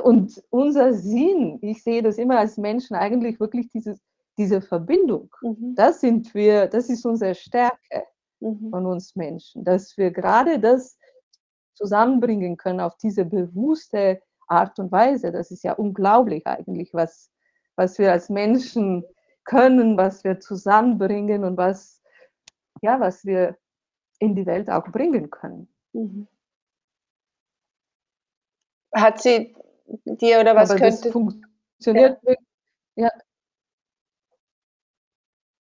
und 0.03 0.43
unser 0.51 0.95
Sinn, 0.95 1.59
ich 1.63 1.83
sehe 1.83 2.03
das 2.03 2.19
immer 2.19 2.39
als 2.39 2.57
Menschen 2.57 2.95
eigentlich 2.95 3.41
wirklich 3.41 3.69
dieses, 3.71 4.01
diese 4.37 4.61
Verbindung. 4.61 5.35
Mhm. 5.43 5.75
Das 5.75 6.01
sind 6.01 6.35
wir, 6.35 6.67
das 6.67 6.89
ist 6.89 7.05
unsere 7.07 7.35
Stärke 7.35 8.05
mhm. 8.41 8.71
von 8.71 8.87
uns 8.87 9.17
Menschen, 9.17 9.65
dass 9.65 9.97
wir 9.97 10.11
gerade 10.11 10.59
das 10.59 10.99
zusammenbringen 11.75 12.57
können 12.57 12.81
auf 12.81 12.97
diese 12.99 13.25
bewusste 13.25 14.21
Art 14.49 14.79
und 14.79 14.93
Weise. 14.93 15.33
Das 15.33 15.51
ist 15.51 15.65
ja 15.65 15.73
unglaublich 15.73 16.47
eigentlich, 16.47 16.93
was, 16.93 17.31
was 17.77 17.99
wir 17.99 18.13
als 18.13 18.29
Menschen 18.29 19.05
können, 19.45 19.97
was 19.97 20.23
wir 20.25 20.39
zusammenbringen 20.39 21.45
und 21.45 21.57
was 21.57 22.03
ja, 22.83 23.01
was 23.01 23.25
wir 23.25 23.57
in 24.19 24.35
die 24.35 24.47
Welt 24.47 24.69
auch 24.69 24.89
bringen 24.89 25.31
können. 25.31 25.69
Mhm. 25.93 26.29
Hat 28.95 29.23
sie 29.23 29.55
dir 30.05 30.41
oder 30.41 30.55
was 30.55 30.71
Aber 30.71 30.81
könnte. 30.81 31.03
Das 31.03 31.13
funktioniert. 31.13 32.19
Ja. 32.25 32.35
ja. 32.97 33.11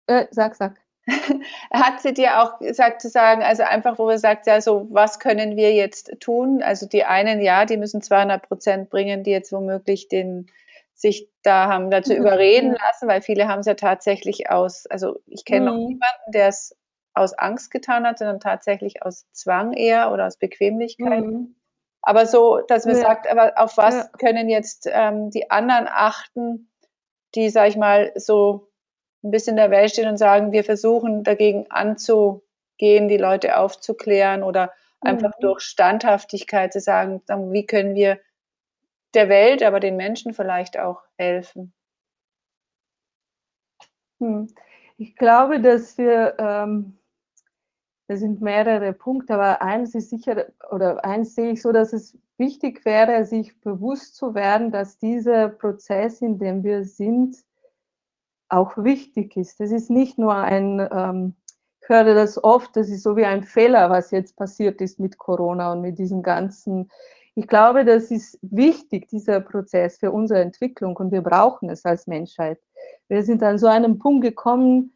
Äh, 0.07 0.27
sag, 0.31 0.55
sag. 0.55 0.77
Hat 1.73 2.01
sie 2.01 2.15
dir 2.15 2.43
auch 2.43 2.59
gesagt 2.59 3.01
zu 3.01 3.09
sagen, 3.09 3.43
also 3.43 3.65
einfach, 3.65 3.99
wo 3.99 4.07
wir 4.07 4.19
sagt, 4.19 4.47
ja, 4.47 4.61
so, 4.61 4.87
was 4.91 5.19
können 5.19 5.57
wir 5.57 5.73
jetzt 5.75 6.21
tun? 6.21 6.63
Also 6.63 6.87
die 6.87 7.05
einen, 7.05 7.41
ja, 7.41 7.65
die 7.65 7.77
müssen 7.77 8.03
200 8.03 8.47
Prozent 8.47 8.91
bringen, 8.91 9.25
die 9.25 9.33
jetzt 9.33 9.53
womöglich 9.53 10.09
den, 10.09 10.47
sich 10.95 11.29
da 11.43 11.67
haben 11.67 11.91
dazu 11.91 12.13
mhm. 12.13 12.21
überreden 12.21 12.73
lassen, 12.73 13.09
weil 13.09 13.21
viele 13.21 13.49
haben 13.49 13.61
es 13.61 13.67
ja 13.67 13.75
tatsächlich 13.75 14.51
aus, 14.51 14.87
also 14.87 15.19
ich 15.27 15.45
kenne 15.45 15.61
mhm. 15.61 15.67
noch 15.67 15.89
niemanden, 15.89 16.33
der 16.33 16.49
es 16.49 16.77
aus 17.15 17.35
Angst 17.35 17.71
getan 17.71 18.07
hat, 18.07 18.19
sondern 18.19 18.41
tatsächlich 18.41 19.03
aus 19.03 19.27
Zwang 19.33 19.73
eher 19.73 20.13
oder 20.13 20.27
aus 20.27 20.37
Bequemlichkeit. 20.37 21.25
Mhm. 21.25 21.57
Aber 22.03 22.27
so, 22.27 22.59
dass 22.67 22.85
man 22.85 22.97
ja. 22.97 23.03
sagt, 23.03 23.29
aber 23.29 23.53
auf 23.57 23.77
was 23.77 23.95
ja. 23.95 24.09
können 24.19 24.49
jetzt 24.49 24.89
ähm, 24.91 25.31
die 25.31 25.51
anderen 25.51 25.87
achten, 25.89 26.71
die, 27.35 27.49
sag 27.49 27.69
ich 27.69 27.77
mal, 27.77 28.13
so 28.17 28.69
ein 29.23 29.31
bisschen 29.31 29.53
in 29.53 29.63
der 29.63 29.71
Welt 29.71 29.93
stehen 29.93 30.09
und 30.09 30.17
sagen, 30.17 30.51
wir 30.53 30.65
versuchen 30.65 31.23
dagegen 31.23 31.71
anzugehen, 31.71 33.09
die 33.09 33.17
Leute 33.17 33.57
aufzuklären 33.57 34.43
oder 34.43 34.73
einfach 35.01 35.33
mhm. 35.39 35.43
durch 35.43 35.61
Standhaftigkeit 35.61 36.73
zu 36.73 36.81
sagen, 36.81 37.23
wie 37.53 37.67
können 37.67 37.95
wir 37.95 38.19
der 39.15 39.29
Welt, 39.29 39.63
aber 39.63 39.79
den 39.79 39.97
Menschen 39.97 40.35
vielleicht 40.35 40.79
auch 40.79 41.03
helfen. 41.17 41.73
Hm. 44.21 44.49
Ich 44.97 45.17
glaube, 45.17 45.61
dass 45.61 45.99
wir 45.99 46.37
ähm, 46.39 46.99
das 48.13 48.21
sind 48.21 48.43
mehrere 48.43 48.93
Punkte, 48.93 49.33
aber 49.33 49.63
eins 49.63 49.95
ist 49.95 50.11
sicher, 50.11 50.45
oder 50.71 51.03
eins 51.03 51.35
sehe 51.35 51.53
ich 51.53 51.63
so, 51.63 51.73
dass 51.73 51.95
es 51.95 52.15
wichtig 52.37 52.85
wäre, 52.85 53.25
sich 53.25 53.59
bewusst 53.63 54.17
zu 54.17 54.35
werden, 54.35 54.71
dass 54.71 54.99
dieser 54.99 55.49
Prozess, 55.49 56.21
in 56.21 56.39
dem 56.39 56.63
wir 56.63 56.85
sind, 56.85 57.39
auch 58.51 58.77
wichtig 58.77 59.35
ist. 59.39 59.61
Das 59.61 59.71
ist 59.71 59.89
nicht 59.89 60.19
nur 60.19 60.35
ein, 60.35 60.87
ähm, 60.93 61.37
ich 61.81 61.89
höre 61.89 62.15
das 62.15 62.43
oft, 62.45 62.77
das 62.77 62.91
ist 62.91 63.03
so 63.03 63.17
wie 63.17 63.25
ein 63.25 63.45
Fehler, 63.45 63.89
was 63.89 64.11
jetzt 64.11 64.37
passiert 64.37 64.83
ist 64.83 65.01
mit 65.01 65.17
Corona 65.17 65.73
und 65.73 65.81
mit 65.81 65.99
diesen 65.99 66.23
ganzen. 66.23 66.91
Ich 67.35 67.49
glaube, 67.49 67.87
das 67.87 68.11
ist 68.11 68.39
wichtig, 68.43 69.09
dieser 69.09 69.41
Prozess 69.41 69.97
für 69.97 70.13
unsere 70.13 70.43
Entwicklung 70.43 70.97
und 70.97 71.13
wir 71.13 71.23
brauchen 71.23 71.71
es 71.71 71.87
als 71.87 72.07
Menschheit. 72.07 72.61
Wir 73.09 73.23
sind 73.23 73.43
an 73.43 73.57
so 73.57 73.69
einem 73.69 73.99
Punkt 73.99 74.23
gekommen, 74.23 74.92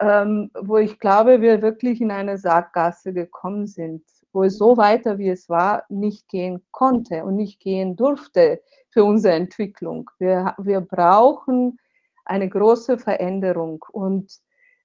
ähm, 0.00 0.50
wo 0.60 0.76
ich 0.76 0.98
glaube, 0.98 1.40
wir 1.40 1.62
wirklich 1.62 2.00
in 2.00 2.10
eine 2.10 2.38
Sackgasse 2.38 3.12
gekommen 3.12 3.66
sind, 3.66 4.02
wo 4.32 4.44
es 4.44 4.58
so 4.58 4.76
weiter, 4.76 5.18
wie 5.18 5.28
es 5.28 5.48
war, 5.48 5.84
nicht 5.88 6.28
gehen 6.28 6.62
konnte 6.70 7.24
und 7.24 7.36
nicht 7.36 7.60
gehen 7.60 7.96
durfte 7.96 8.62
für 8.90 9.04
unsere 9.04 9.34
Entwicklung. 9.34 10.10
Wir, 10.18 10.54
wir 10.58 10.80
brauchen 10.80 11.78
eine 12.24 12.48
große 12.48 12.98
Veränderung 12.98 13.84
und 13.92 14.32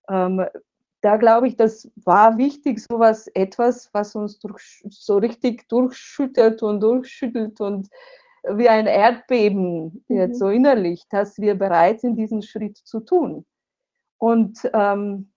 ähm, 0.10 0.46
da 1.02 1.18
glaube 1.18 1.48
ich, 1.48 1.56
das 1.56 1.92
war 2.04 2.38
wichtig, 2.38 2.80
sowas, 2.80 3.28
etwas, 3.36 3.90
was 3.94 4.16
uns 4.16 4.40
durch, 4.40 4.84
so 4.90 5.18
richtig 5.18 5.68
durchschüttelt 5.70 6.64
und 6.64 6.80
durchschüttelt 6.82 7.62
und 7.62 7.90
wie 8.50 8.70
ein 8.70 8.88
Erdbeben 8.88 10.04
mhm. 10.08 10.16
jetzt 10.16 10.40
so 10.40 10.50
innerlich, 10.50 11.04
dass 11.10 11.38
wir 11.38 11.56
bereit 11.56 12.02
sind, 12.02 12.16
diesen 12.16 12.42
Schritt 12.42 12.78
zu 12.78 13.02
tun 13.02 13.46
und 14.18 14.70
ähm, 14.74 15.32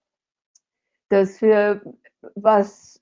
dass 1.09 1.41
wir 1.41 1.83
was 2.35 3.01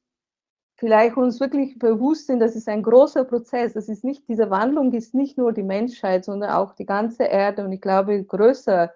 vielleicht 0.77 1.17
uns 1.17 1.41
wirklich 1.41 1.79
bewusst 1.79 2.27
sind, 2.27 2.41
das 2.41 2.55
ist 2.55 2.69
ein 2.69 2.83
großer 2.83 3.25
Prozess. 3.25 3.73
Das 3.73 3.89
ist 3.89 4.05
nicht, 4.05 4.29
diese 4.29 4.51
Wandlung 4.51 4.93
ist 4.93 5.15
nicht 5.15 5.39
nur 5.39 5.53
die 5.53 5.63
Menschheit, 5.63 6.25
sondern 6.25 6.51
auch 6.51 6.75
die 6.75 6.87
ganze 6.87 7.25
Erde. 7.25 7.65
Und 7.65 7.73
ich 7.73 7.81
glaube, 7.81 8.23
größer 8.23 8.93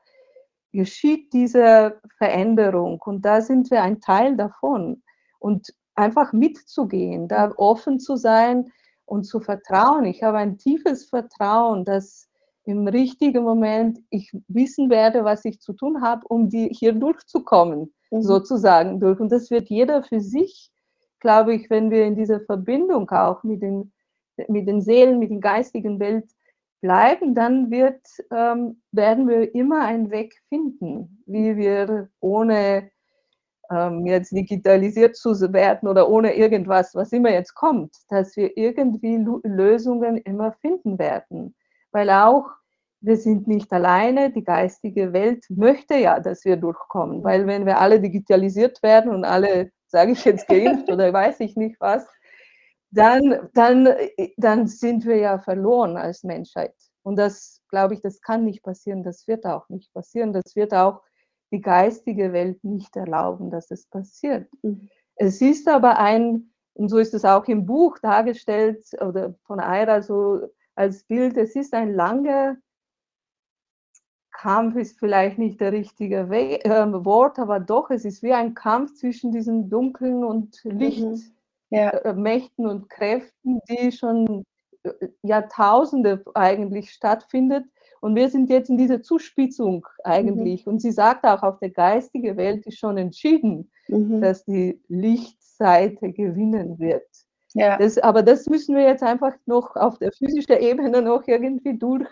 geschieht 0.72 1.32
diese 1.32 2.00
Veränderung. 2.18 3.00
Und 3.00 3.24
da 3.24 3.40
sind 3.40 3.70
wir 3.70 3.82
ein 3.82 4.00
Teil 4.00 4.36
davon. 4.36 5.02
Und 5.38 5.74
einfach 5.94 6.32
mitzugehen, 6.32 7.28
da 7.28 7.52
offen 7.56 7.98
zu 7.98 8.16
sein 8.16 8.70
und 9.06 9.24
zu 9.24 9.40
vertrauen. 9.40 10.04
Ich 10.04 10.22
habe 10.22 10.38
ein 10.38 10.58
tiefes 10.58 11.06
Vertrauen, 11.06 11.84
dass 11.84 12.29
im 12.70 12.88
richtigen 12.88 13.42
Moment 13.42 13.98
ich 14.10 14.32
wissen 14.48 14.90
werde, 14.90 15.24
was 15.24 15.44
ich 15.44 15.60
zu 15.60 15.72
tun 15.72 16.00
habe, 16.02 16.26
um 16.28 16.48
die 16.48 16.68
hier 16.68 16.92
durchzukommen, 16.92 17.92
mhm. 18.10 18.22
sozusagen 18.22 19.00
durch. 19.00 19.20
Und 19.20 19.30
das 19.30 19.50
wird 19.50 19.68
jeder 19.68 20.02
für 20.02 20.20
sich, 20.20 20.70
glaube 21.20 21.54
ich, 21.54 21.70
wenn 21.70 21.90
wir 21.90 22.04
in 22.04 22.16
dieser 22.16 22.40
Verbindung 22.40 23.10
auch 23.10 23.42
mit 23.42 23.62
den, 23.62 23.92
mit 24.48 24.66
den 24.68 24.80
Seelen, 24.80 25.18
mit 25.18 25.30
der 25.30 25.38
geistigen 25.38 26.00
Welt 26.00 26.30
bleiben, 26.80 27.34
dann 27.34 27.70
wird, 27.70 28.00
ähm, 28.32 28.80
werden 28.92 29.28
wir 29.28 29.54
immer 29.54 29.84
einen 29.84 30.10
Weg 30.10 30.34
finden, 30.48 31.22
wie 31.26 31.56
wir 31.56 32.08
ohne 32.20 32.90
ähm, 33.70 34.06
jetzt 34.06 34.32
digitalisiert 34.32 35.16
zu 35.16 35.30
werden 35.52 35.88
oder 35.88 36.08
ohne 36.08 36.34
irgendwas, 36.34 36.94
was 36.94 37.12
immer 37.12 37.30
jetzt 37.30 37.54
kommt, 37.54 37.94
dass 38.08 38.36
wir 38.36 38.56
irgendwie 38.56 39.24
Lösungen 39.44 40.16
immer 40.18 40.52
finden 40.60 40.98
werden. 40.98 41.54
Weil 41.92 42.10
auch 42.10 42.46
wir 43.00 43.16
sind 43.16 43.48
nicht 43.48 43.72
alleine, 43.72 44.30
die 44.30 44.44
geistige 44.44 45.12
Welt 45.12 45.44
möchte 45.48 45.94
ja, 45.96 46.20
dass 46.20 46.44
wir 46.44 46.56
durchkommen, 46.56 47.24
weil 47.24 47.46
wenn 47.46 47.64
wir 47.66 47.78
alle 47.78 48.00
digitalisiert 48.00 48.82
werden 48.82 49.12
und 49.12 49.24
alle, 49.24 49.72
sage 49.86 50.12
ich 50.12 50.24
jetzt, 50.24 50.46
geimpft 50.48 50.90
oder 50.90 51.12
weiß 51.12 51.40
ich 51.40 51.56
nicht 51.56 51.80
was, 51.80 52.06
dann, 52.90 53.48
dann, 53.54 53.88
dann 54.36 54.66
sind 54.66 55.06
wir 55.06 55.16
ja 55.16 55.38
verloren 55.38 55.96
als 55.96 56.24
Menschheit. 56.24 56.74
Und 57.02 57.16
das, 57.16 57.62
glaube 57.68 57.94
ich, 57.94 58.02
das 58.02 58.20
kann 58.20 58.44
nicht 58.44 58.62
passieren, 58.62 59.02
das 59.02 59.26
wird 59.26 59.46
auch 59.46 59.68
nicht 59.68 59.92
passieren, 59.94 60.32
das 60.32 60.54
wird 60.54 60.74
auch 60.74 61.00
die 61.52 61.60
geistige 61.60 62.32
Welt 62.32 62.62
nicht 62.62 62.96
erlauben, 62.96 63.50
dass 63.50 63.70
es 63.70 63.86
passiert. 63.86 64.48
Mhm. 64.62 64.88
Es 65.16 65.40
ist 65.40 65.68
aber 65.68 65.98
ein, 65.98 66.52
und 66.74 66.88
so 66.88 66.98
ist 66.98 67.14
es 67.14 67.24
auch 67.24 67.46
im 67.46 67.66
Buch 67.66 67.98
dargestellt, 67.98 68.84
oder 69.00 69.34
von 69.44 69.60
Aira 69.60 70.02
so 70.02 70.40
als 70.74 71.04
Bild, 71.04 71.36
es 71.36 71.56
ist 71.56 71.74
ein 71.74 71.94
langer 71.94 72.56
Kampf, 74.40 74.76
ist 74.76 74.98
vielleicht 74.98 75.38
nicht 75.38 75.60
der 75.60 75.72
richtige 75.72 76.30
We 76.30 76.64
äh, 76.64 77.04
Wort, 77.04 77.38
aber 77.38 77.60
doch, 77.60 77.90
es 77.90 78.04
ist 78.04 78.22
wie 78.22 78.32
ein 78.32 78.54
Kampf 78.54 78.94
zwischen 78.94 79.32
diesen 79.32 79.68
dunklen 79.68 80.24
und 80.24 80.60
Lichtmächten 80.64 81.34
mhm. 81.70 81.76
ja. 81.76 81.90
äh, 82.04 82.70
und 82.70 82.88
Kräften, 82.88 83.60
die 83.68 83.92
schon 83.92 84.44
äh, 84.82 84.90
Jahrtausende 85.22 86.22
eigentlich 86.34 86.90
stattfindet 86.92 87.64
und 88.00 88.14
wir 88.14 88.30
sind 88.30 88.48
jetzt 88.48 88.70
in 88.70 88.78
dieser 88.78 89.02
Zuspitzung 89.02 89.86
eigentlich. 90.04 90.64
Mhm. 90.64 90.72
Und 90.72 90.78
sie 90.80 90.92
sagt 90.92 91.24
auch, 91.24 91.42
auf 91.42 91.58
der 91.58 91.70
geistigen 91.70 92.36
Welt 92.36 92.66
ist 92.66 92.78
schon 92.78 92.96
entschieden, 92.96 93.70
mhm. 93.88 94.20
dass 94.20 94.44
die 94.44 94.80
Lichtseite 94.88 96.12
gewinnen 96.12 96.78
wird. 96.78 97.06
Ja. 97.52 97.76
Das, 97.76 97.98
aber 97.98 98.22
das 98.22 98.46
müssen 98.46 98.76
wir 98.76 98.84
jetzt 98.84 99.02
einfach 99.02 99.34
noch 99.44 99.76
auf 99.76 99.98
der 99.98 100.12
physischen 100.12 100.56
Ebene 100.58 101.02
noch 101.02 101.26
irgendwie 101.26 101.76
durch, 101.76 102.08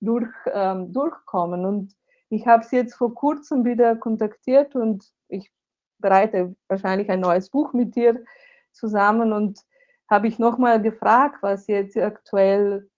durch, 0.00 0.32
ähm, 0.52 0.92
durchkommen. 0.92 1.64
Und 1.64 1.94
ich 2.28 2.46
habe 2.46 2.64
sie 2.64 2.76
jetzt 2.76 2.94
vor 2.94 3.14
kurzem 3.14 3.64
wieder 3.64 3.96
kontaktiert 3.96 4.74
und 4.74 5.04
ich 5.28 5.50
bereite 5.98 6.54
wahrscheinlich 6.68 7.10
ein 7.10 7.20
neues 7.20 7.50
Buch 7.50 7.72
mit 7.72 7.94
dir 7.94 8.24
zusammen 8.72 9.32
und 9.32 9.60
habe 10.08 10.28
ich 10.28 10.38
nochmal 10.38 10.80
gefragt, 10.80 11.38
was 11.42 11.66
jetzt 11.66 11.96
aktuell 11.96 12.88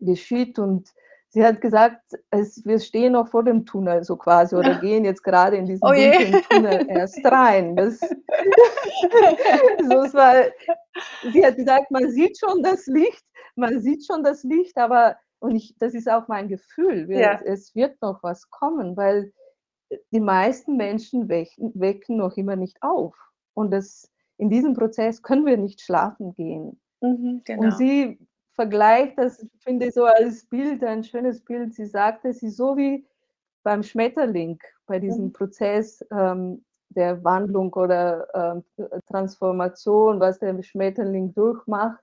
geschieht 0.00 0.58
und 0.58 0.92
sie 1.28 1.44
hat 1.44 1.60
gesagt, 1.60 2.00
es, 2.30 2.64
wir 2.64 2.78
stehen 2.80 3.12
noch 3.12 3.28
vor 3.28 3.44
dem 3.44 3.66
Tunnel 3.66 4.02
so 4.04 4.16
quasi 4.16 4.56
oder 4.56 4.74
gehen 4.80 5.04
jetzt 5.04 5.22
gerade 5.22 5.56
in 5.56 5.66
diesen 5.66 5.84
oh 5.84 5.92
Tunnel 6.48 6.86
erst 6.88 7.24
rein. 7.24 7.76
Das, 7.76 7.98
so, 9.88 10.02
es 10.02 10.14
war, 10.14 10.44
sie 11.32 11.44
hat 11.44 11.56
gesagt, 11.56 11.90
man 11.90 12.10
sieht 12.10 12.38
schon 12.38 12.62
das 12.62 12.86
Licht, 12.86 13.24
man 13.54 13.80
sieht 13.80 14.04
schon 14.06 14.22
das 14.24 14.42
Licht, 14.44 14.76
aber 14.76 15.16
und 15.38 15.56
ich, 15.56 15.76
das 15.78 15.94
ist 15.94 16.10
auch 16.10 16.28
mein 16.28 16.48
Gefühl, 16.48 17.08
wir, 17.08 17.20
ja. 17.20 17.40
es 17.44 17.74
wird 17.74 18.00
noch 18.00 18.22
was 18.22 18.50
kommen, 18.50 18.96
weil 18.96 19.32
die 20.10 20.20
meisten 20.20 20.76
Menschen 20.76 21.28
wecken, 21.28 21.72
wecken 21.74 22.16
noch 22.16 22.36
immer 22.36 22.56
nicht 22.56 22.82
auf. 22.82 23.14
Und 23.54 23.70
das, 23.70 24.10
in 24.38 24.50
diesem 24.50 24.74
Prozess 24.74 25.22
können 25.22 25.46
wir 25.46 25.56
nicht 25.56 25.80
schlafen 25.80 26.34
gehen. 26.34 26.80
Mhm, 27.00 27.42
genau. 27.44 27.64
Und 27.64 27.76
sie 27.76 28.18
vergleicht 28.52 29.18
das, 29.18 29.46
finde 29.60 29.86
ich 29.86 29.94
so 29.94 30.04
als 30.04 30.46
Bild, 30.46 30.82
ein 30.82 31.04
schönes 31.04 31.44
Bild. 31.44 31.74
Sie 31.74 31.86
sagte, 31.86 32.32
sie 32.32 32.50
so 32.50 32.76
wie 32.76 33.06
beim 33.62 33.82
Schmetterling, 33.82 34.58
bei 34.86 34.98
diesem 34.98 35.26
mhm. 35.26 35.32
Prozess 35.32 36.04
ähm, 36.10 36.64
der 36.88 37.22
Wandlung 37.24 37.72
oder 37.74 38.62
äh, 38.78 38.90
Transformation, 39.08 40.20
was 40.20 40.38
der 40.38 40.60
Schmetterling 40.62 41.34
durchmacht, 41.34 42.02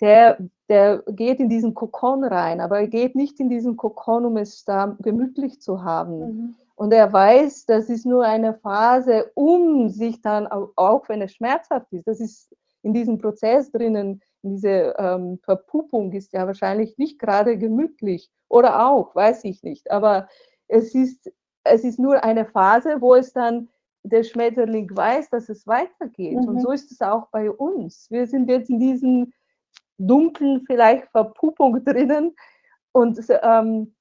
der, 0.00 0.38
der 0.68 1.02
geht 1.08 1.40
in 1.40 1.48
diesen 1.48 1.74
Kokon 1.74 2.24
rein, 2.24 2.60
aber 2.60 2.80
er 2.80 2.88
geht 2.88 3.14
nicht 3.14 3.38
in 3.40 3.48
diesen 3.48 3.76
Kokon, 3.76 4.24
um 4.24 4.36
es 4.36 4.64
da 4.64 4.96
gemütlich 5.00 5.60
zu 5.60 5.82
haben. 5.84 6.18
Mhm. 6.18 6.54
Und 6.74 6.92
er 6.92 7.12
weiß, 7.12 7.66
das 7.66 7.90
ist 7.90 8.06
nur 8.06 8.24
eine 8.24 8.54
Phase, 8.54 9.30
um 9.34 9.90
sich 9.90 10.22
dann, 10.22 10.46
auch 10.46 11.08
wenn 11.08 11.20
es 11.20 11.34
schmerzhaft 11.34 11.92
ist, 11.92 12.06
das 12.06 12.20
ist 12.20 12.54
in 12.82 12.94
diesem 12.94 13.18
Prozess 13.18 13.70
drinnen, 13.70 14.22
diese 14.42 14.94
ähm, 14.98 15.38
Verpuppung 15.42 16.12
ist 16.12 16.32
ja 16.32 16.46
wahrscheinlich 16.46 16.96
nicht 16.96 17.18
gerade 17.18 17.58
gemütlich 17.58 18.30
oder 18.48 18.88
auch, 18.88 19.14
weiß 19.14 19.44
ich 19.44 19.62
nicht. 19.62 19.90
Aber 19.90 20.28
es 20.68 20.94
ist, 20.94 21.30
es 21.64 21.84
ist 21.84 21.98
nur 21.98 22.24
eine 22.24 22.46
Phase, 22.46 23.00
wo 23.00 23.14
es 23.14 23.34
dann 23.34 23.68
der 24.02 24.24
Schmetterling 24.24 24.88
weiß, 24.90 25.28
dass 25.28 25.50
es 25.50 25.66
weitergeht. 25.66 26.38
Mhm. 26.38 26.48
Und 26.48 26.60
so 26.62 26.70
ist 26.70 26.90
es 26.90 27.02
auch 27.02 27.28
bei 27.28 27.50
uns. 27.50 28.10
Wir 28.10 28.26
sind 28.26 28.48
jetzt 28.48 28.70
in 28.70 28.78
diesem 28.78 29.32
dunklen 30.00 30.64
vielleicht 30.66 31.08
Verpuppung 31.10 31.84
drinnen 31.84 32.34
und 32.92 33.18
ähm, 33.42 33.94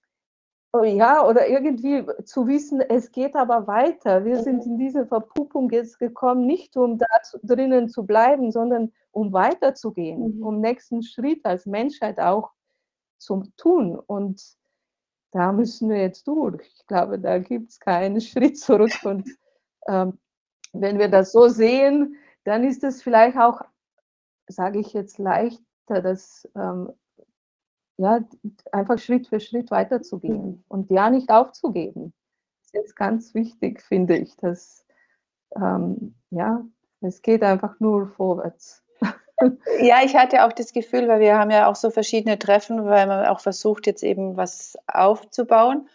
oh 0.71 0.83
ja, 0.83 1.25
oder 1.25 1.47
irgendwie 1.47 2.05
zu 2.25 2.47
wissen, 2.47 2.81
es 2.81 3.11
geht 3.11 3.35
aber 3.35 3.67
weiter. 3.67 4.25
Wir 4.25 4.37
mhm. 4.37 4.43
sind 4.43 4.65
in 4.65 4.77
diese 4.77 5.05
Verpuppung 5.05 5.69
jetzt 5.71 5.99
gekommen, 5.99 6.45
nicht 6.45 6.75
um 6.77 6.97
da 6.97 7.07
drinnen 7.43 7.89
zu 7.89 8.05
bleiben, 8.05 8.51
sondern 8.51 8.91
um 9.11 9.33
weiterzugehen, 9.33 10.37
mhm. 10.37 10.43
um 10.43 10.59
nächsten 10.59 11.03
Schritt 11.03 11.45
als 11.45 11.65
Menschheit 11.65 12.19
auch 12.19 12.51
zu 13.17 13.43
tun. 13.57 13.97
Und 13.97 14.41
da 15.31 15.51
müssen 15.51 15.89
wir 15.89 16.01
jetzt 16.01 16.27
durch. 16.27 16.61
Ich 16.75 16.87
glaube, 16.87 17.19
da 17.19 17.39
gibt 17.39 17.71
es 17.71 17.79
keinen 17.79 18.21
Schritt 18.21 18.59
zurück. 18.59 18.93
Und 19.03 19.27
ähm, 19.87 20.19
wenn 20.73 20.99
wir 20.99 21.09
das 21.09 21.31
so 21.31 21.47
sehen, 21.47 22.15
dann 22.43 22.63
ist 22.63 22.83
es 22.83 23.01
vielleicht 23.01 23.37
auch, 23.37 23.61
sage 24.47 24.79
ich 24.79 24.93
jetzt 24.93 25.17
leichter, 25.17 25.63
das 25.89 26.47
ähm, 26.55 26.91
ja, 27.97 28.21
einfach 28.71 28.97
Schritt 28.97 29.27
für 29.27 29.39
Schritt 29.39 29.71
weiterzugehen 29.71 30.45
mhm. 30.45 30.63
und 30.69 30.89
ja 30.89 31.09
nicht 31.09 31.29
aufzugeben. 31.29 32.13
Das 32.61 32.67
ist 32.67 32.73
jetzt 32.73 32.95
ganz 32.95 33.33
wichtig, 33.33 33.81
finde 33.81 34.17
ich, 34.17 34.35
dass 34.37 34.85
ähm, 35.55 36.15
ja, 36.29 36.63
es 37.01 37.21
geht 37.21 37.43
einfach 37.43 37.79
nur 37.79 38.07
vorwärts. 38.07 38.83
Ja, 39.79 39.99
ich 40.03 40.17
hatte 40.17 40.45
auch 40.45 40.51
das 40.51 40.73
Gefühl, 40.73 41.07
weil 41.07 41.21
wir 41.21 41.39
haben 41.39 41.49
ja 41.49 41.67
auch 41.67 41.77
so 41.77 41.91
verschiedene 41.91 42.37
Treffen, 42.37 42.83
weil 42.83 43.07
man 43.07 43.25
auch 43.25 43.39
versucht, 43.39 43.87
jetzt 43.87 44.03
eben 44.03 44.35
was 44.35 44.77
aufzubauen. 44.85 45.87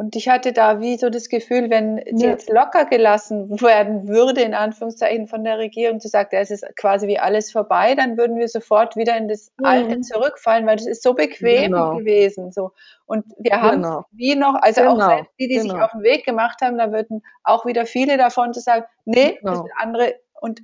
Und 0.00 0.16
ich 0.16 0.30
hatte 0.30 0.54
da 0.54 0.80
wie 0.80 0.96
so 0.96 1.10
das 1.10 1.28
Gefühl, 1.28 1.68
wenn 1.68 1.98
ja. 1.98 2.30
jetzt 2.30 2.48
locker 2.48 2.86
gelassen 2.86 3.60
werden 3.60 4.08
würde, 4.08 4.40
in 4.40 4.54
Anführungszeichen 4.54 5.28
von 5.28 5.44
der 5.44 5.58
Regierung, 5.58 6.00
zu 6.00 6.08
sagen, 6.08 6.30
ja, 6.32 6.40
es 6.40 6.50
ist 6.50 6.64
quasi 6.74 7.06
wie 7.06 7.18
alles 7.18 7.52
vorbei, 7.52 7.94
dann 7.94 8.16
würden 8.16 8.38
wir 8.38 8.48
sofort 8.48 8.96
wieder 8.96 9.14
in 9.18 9.28
das 9.28 9.52
mhm. 9.58 9.66
Alte 9.66 10.00
zurückfallen, 10.00 10.66
weil 10.66 10.76
das 10.76 10.86
ist 10.86 11.02
so 11.02 11.12
bequem 11.12 11.72
genau. 11.72 11.98
gewesen. 11.98 12.50
So. 12.50 12.72
Und 13.04 13.26
wir 13.36 13.60
haben 13.60 13.82
genau. 13.82 14.06
wie 14.12 14.36
noch, 14.36 14.54
also 14.62 14.80
genau. 14.80 15.06
auch 15.06 15.26
die, 15.38 15.48
die 15.48 15.56
genau. 15.56 15.74
sich 15.74 15.82
auf 15.82 15.90
den 15.90 16.02
Weg 16.02 16.24
gemacht 16.24 16.62
haben, 16.62 16.78
da 16.78 16.90
würden 16.92 17.22
auch 17.44 17.66
wieder 17.66 17.84
viele 17.84 18.16
davon 18.16 18.54
zu 18.54 18.60
sagen, 18.60 18.86
nee, 19.04 19.38
das 19.42 19.52
genau. 19.52 19.54
sind 19.64 19.70
andere. 19.76 20.14
Und 20.40 20.62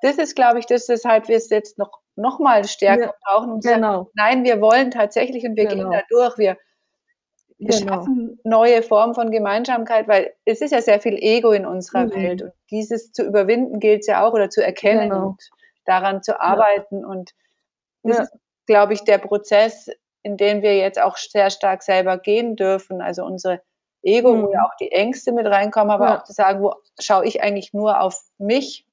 das 0.00 0.16
ist, 0.16 0.36
glaube 0.36 0.60
ich, 0.60 0.66
das, 0.66 0.88
weshalb 0.88 1.26
wir 1.26 1.38
es 1.38 1.50
jetzt 1.50 1.76
noch, 1.76 1.90
noch 2.14 2.38
mal 2.38 2.62
stärker 2.62 3.06
ja. 3.06 3.14
brauchen 3.24 3.50
und 3.50 3.64
sagen, 3.64 3.82
genau. 3.82 4.10
nein, 4.14 4.44
wir 4.44 4.60
wollen 4.60 4.92
tatsächlich 4.92 5.44
und 5.44 5.56
wir 5.56 5.66
gehen 5.66 5.78
genau. 5.78 5.90
da 5.90 6.02
durch. 6.08 6.38
Wir, 6.38 6.56
wir 7.58 7.78
genau. 7.78 7.94
schaffen 7.94 8.38
neue 8.44 8.82
Formen 8.82 9.14
von 9.14 9.30
Gemeinsamkeit, 9.30 10.08
weil 10.08 10.34
es 10.44 10.60
ist 10.60 10.72
ja 10.72 10.82
sehr 10.82 11.00
viel 11.00 11.14
Ego 11.14 11.52
in 11.52 11.64
unserer 11.64 12.04
mhm. 12.04 12.14
Welt 12.14 12.42
und 12.42 12.52
dieses 12.70 13.12
zu 13.12 13.24
überwinden 13.24 13.80
gilt 13.80 14.00
es 14.00 14.06
ja 14.06 14.26
auch 14.26 14.32
oder 14.32 14.50
zu 14.50 14.62
erkennen 14.62 15.10
genau. 15.10 15.26
und 15.28 15.50
daran 15.84 16.22
zu 16.22 16.40
arbeiten 16.40 17.00
ja. 17.00 17.06
und 17.06 17.32
das 18.02 18.16
ja. 18.18 18.22
ist, 18.24 18.32
glaube 18.66 18.92
ich, 18.92 19.04
der 19.04 19.18
Prozess, 19.18 19.88
in 20.22 20.36
den 20.36 20.62
wir 20.62 20.76
jetzt 20.76 21.00
auch 21.00 21.16
sehr 21.16 21.50
stark 21.50 21.82
selber 21.82 22.18
gehen 22.18 22.56
dürfen, 22.56 23.00
also 23.00 23.24
unsere 23.24 23.62
Ego, 24.02 24.34
mhm. 24.34 24.42
wo 24.42 24.52
ja 24.52 24.64
auch 24.64 24.76
die 24.80 24.92
Ängste 24.92 25.32
mit 25.32 25.46
reinkommen, 25.46 25.90
aber 25.90 26.06
ja. 26.06 26.18
auch 26.18 26.24
zu 26.24 26.32
sagen, 26.32 26.62
wo 26.62 26.74
schaue 27.00 27.26
ich 27.26 27.42
eigentlich 27.42 27.72
nur 27.72 28.00
auf 28.00 28.20
mich? 28.38 28.86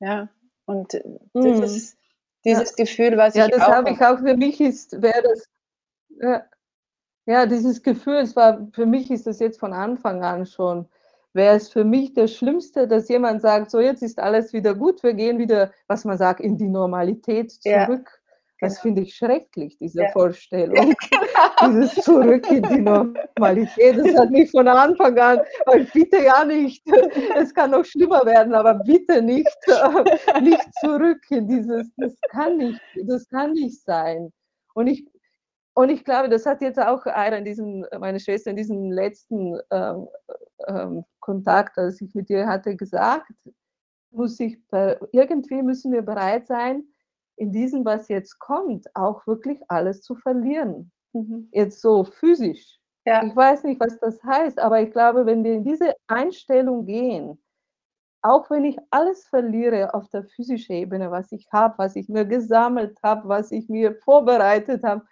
Ja, 0.00 0.28
und 0.64 0.94
das 0.94 1.02
mhm. 1.34 1.62
ist 1.62 1.98
dieses 2.44 2.74
Gefühl, 2.76 3.16
was 3.16 3.34
ich 3.34 3.42
auch... 3.42 3.48
Ja, 3.48 3.56
das 3.56 3.68
habe 3.68 3.90
ich 3.90 4.00
auch 4.00 4.18
für 4.18 4.36
mich 4.36 4.60
ist, 4.60 5.00
wäre 5.02 5.22
das, 5.22 5.48
ja, 6.20 6.44
ja, 7.26 7.46
dieses 7.46 7.82
Gefühl, 7.82 8.16
es 8.16 8.34
war, 8.36 8.66
für 8.72 8.86
mich 8.86 9.10
ist 9.10 9.26
das 9.26 9.38
jetzt 9.38 9.60
von 9.60 9.72
Anfang 9.72 10.22
an 10.22 10.46
schon, 10.46 10.88
wäre 11.32 11.56
es 11.56 11.68
für 11.68 11.84
mich 11.84 12.12
das 12.14 12.34
Schlimmste, 12.34 12.86
dass 12.88 13.08
jemand 13.08 13.42
sagt, 13.42 13.70
so 13.70 13.80
jetzt 13.80 14.02
ist 14.02 14.18
alles 14.18 14.52
wieder 14.52 14.74
gut, 14.74 15.02
wir 15.02 15.14
gehen 15.14 15.38
wieder, 15.38 15.72
was 15.86 16.04
man 16.04 16.18
sagt, 16.18 16.40
in 16.40 16.58
die 16.58 16.68
Normalität 16.68 17.52
zurück. 17.52 18.10
Ja, 18.10 18.22
das 18.60 18.74
genau. 18.74 18.82
finde 18.82 19.02
ich 19.02 19.14
schrecklich, 19.14 19.76
diese 19.78 20.02
ja. 20.02 20.10
Vorstellung. 20.10 20.94
Genau. 21.58 21.72
Dieses 21.72 22.04
Zurück 22.04 22.48
in 22.50 22.62
die 22.62 22.80
Normalität, 22.80 23.98
das 23.98 24.14
hat 24.16 24.30
mich 24.30 24.50
von 24.50 24.68
Anfang 24.68 25.18
an, 25.18 25.40
weil 25.66 25.84
bitte 25.92 26.22
ja 26.22 26.44
nicht, 26.44 26.84
es 27.36 27.54
kann 27.54 27.70
noch 27.70 27.84
schlimmer 27.84 28.24
werden, 28.26 28.54
aber 28.54 28.74
bitte 28.74 29.22
nicht, 29.22 29.48
nicht 30.40 30.74
zurück 30.80 31.20
in 31.30 31.48
dieses, 31.48 31.90
das 31.96 32.14
kann 32.30 32.58
nicht, 32.58 32.80
das 33.04 33.28
kann 33.28 33.52
nicht 33.52 33.82
sein. 33.82 34.32
Und 34.74 34.88
ich 34.88 35.04
und 35.74 35.90
ich 35.90 36.04
glaube, 36.04 36.28
das 36.28 36.44
hat 36.46 36.60
jetzt 36.60 36.78
auch 36.78 37.04
Aira 37.06 37.36
in 37.36 37.44
diesem, 37.44 37.86
meine 37.98 38.20
Schwester 38.20 38.50
in 38.50 38.56
diesem 38.56 38.90
letzten 38.90 39.58
ähm, 39.70 40.08
ähm, 40.66 41.04
Kontakt, 41.20 41.78
als 41.78 42.00
ich 42.00 42.14
mit 42.14 42.28
ihr 42.30 42.46
hatte, 42.46 42.76
gesagt, 42.76 43.32
muss 44.10 44.38
ich, 44.40 44.58
irgendwie 45.12 45.62
müssen 45.62 45.92
wir 45.92 46.02
bereit 46.02 46.46
sein, 46.46 46.84
in 47.36 47.50
diesem, 47.50 47.84
was 47.84 48.08
jetzt 48.08 48.38
kommt, 48.38 48.86
auch 48.94 49.26
wirklich 49.26 49.58
alles 49.68 50.02
zu 50.02 50.14
verlieren. 50.14 50.92
Mhm. 51.12 51.48
Jetzt 51.52 51.80
so 51.80 52.04
physisch. 52.04 52.78
Ja. 53.04 53.24
Ich 53.24 53.34
weiß 53.34 53.64
nicht, 53.64 53.80
was 53.80 53.98
das 53.98 54.22
heißt, 54.22 54.58
aber 54.58 54.80
ich 54.80 54.92
glaube, 54.92 55.26
wenn 55.26 55.42
wir 55.42 55.54
in 55.54 55.64
diese 55.64 55.94
Einstellung 56.06 56.84
gehen, 56.84 57.42
auch 58.22 58.48
wenn 58.50 58.64
ich 58.64 58.78
alles 58.90 59.26
verliere 59.26 59.94
auf 59.94 60.08
der 60.10 60.24
physischen 60.24 60.76
Ebene, 60.76 61.10
was 61.10 61.32
ich 61.32 61.48
habe, 61.52 61.74
was 61.78 61.96
ich 61.96 62.08
mir 62.08 62.24
gesammelt 62.24 62.96
habe, 63.02 63.28
was 63.28 63.50
ich 63.50 63.68
mir 63.68 63.96
vorbereitet 63.96 64.84
habe, 64.84 65.04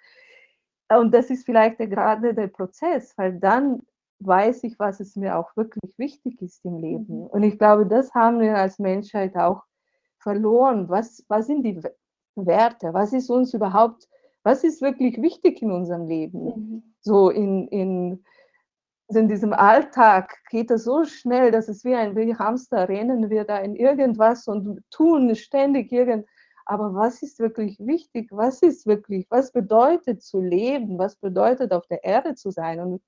und 0.98 1.14
das 1.14 1.31
ist 1.31 1.44
vielleicht 1.44 1.79
gerade 1.79 2.35
der 2.35 2.48
Prozess, 2.48 3.16
weil 3.16 3.38
dann 3.38 3.83
weiß 4.20 4.64
ich, 4.64 4.79
was 4.79 5.00
es 5.00 5.16
mir 5.16 5.38
auch 5.38 5.57
wirklich 5.57 5.98
wichtig 5.98 6.40
ist 6.42 6.64
im 6.64 6.79
Leben. 6.79 7.22
Mhm. 7.22 7.26
Und 7.26 7.42
ich 7.42 7.59
glaube, 7.59 7.87
das 7.87 8.12
haben 8.14 8.40
wir 8.40 8.57
als 8.57 8.79
Menschheit 8.79 9.37
auch 9.37 9.62
verloren. 10.18 10.88
Was, 10.88 11.24
was 11.29 11.46
sind 11.46 11.62
die 11.62 11.81
Werte? 12.35 12.92
Was 12.92 13.12
ist 13.12 13.31
uns 13.31 13.55
überhaupt, 13.55 14.09
was 14.42 14.64
ist 14.64 14.83
wirklich 14.83 15.20
wichtig 15.22 15.62
in 15.62 15.70
unserem 15.70 16.07
Leben? 16.07 16.44
Mhm. 16.44 16.83
So 17.00 17.31
in, 17.31 17.68
in, 17.68 18.24
in 19.09 19.29
diesem 19.29 19.53
Alltag 19.53 20.37
geht 20.50 20.70
es 20.70 20.85
so 20.85 21.05
schnell, 21.05 21.50
dass 21.50 21.68
es 21.68 21.85
wie 21.85 21.94
ein 21.94 22.14
wie 22.16 22.35
Hamster 22.35 22.88
rennen 22.88 23.31
wir 23.31 23.44
da 23.44 23.59
in 23.59 23.74
irgendwas 23.74 24.46
und 24.48 24.83
tun 24.90 25.35
ständig 25.35 25.90
irgendwas 25.92 26.29
aber 26.71 26.95
was 26.95 27.21
ist 27.21 27.41
wirklich 27.41 27.81
wichtig? 27.81 28.29
Was 28.31 28.63
ist 28.63 28.87
wirklich, 28.87 29.27
was 29.29 29.51
bedeutet 29.51 30.23
zu 30.23 30.41
leben? 30.41 31.01
Was 31.01 31.17
bedeutet 31.17 31.73
auf 31.73 31.85
der 31.89 32.05
Erde 32.05 32.37
zu 32.37 32.53
sein? 32.53 32.79
Und 32.79 33.03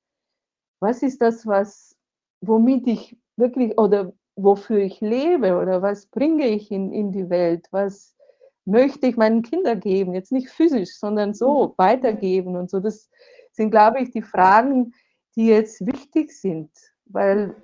was 0.81 1.01
ist 1.05 1.23
das, 1.23 1.47
was, 1.47 1.97
womit 2.41 2.89
ich 2.89 3.17
wirklich 3.37 3.79
oder 3.79 4.13
wofür 4.35 4.79
ich 4.79 5.01
lebe 5.01 5.57
oder 5.57 5.81
was 5.81 6.07
bringe 6.07 6.49
ich 6.49 6.73
in, 6.73 6.93
in 6.93 7.13
die 7.13 7.31
Welt? 7.31 7.69
Was 7.71 8.17
möchte 8.65 9.07
ich 9.07 9.17
meinen 9.17 9.43
Kindern 9.43 9.79
geben? 9.79 10.13
Jetzt 10.13 10.33
nicht 10.33 10.51
physisch, 10.51 10.99
sondern 10.99 11.33
so 11.33 11.69
mhm. 11.69 11.73
weitergeben 11.77 12.57
und 12.57 12.69
so. 12.69 12.81
Das 12.81 13.09
sind, 13.53 13.71
glaube 13.71 14.01
ich, 14.01 14.11
die 14.11 14.23
Fragen, 14.23 14.93
die 15.37 15.47
jetzt 15.47 15.87
wichtig 15.87 16.33
sind, 16.33 16.73
weil 17.05 17.55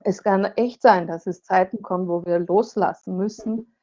es 0.00 0.22
kann 0.22 0.44
echt 0.44 0.82
sein, 0.82 1.06
dass 1.06 1.26
es 1.26 1.44
Zeiten 1.44 1.80
kommen, 1.80 2.08
wo 2.08 2.26
wir 2.26 2.40
loslassen 2.40 3.16
müssen 3.16 3.74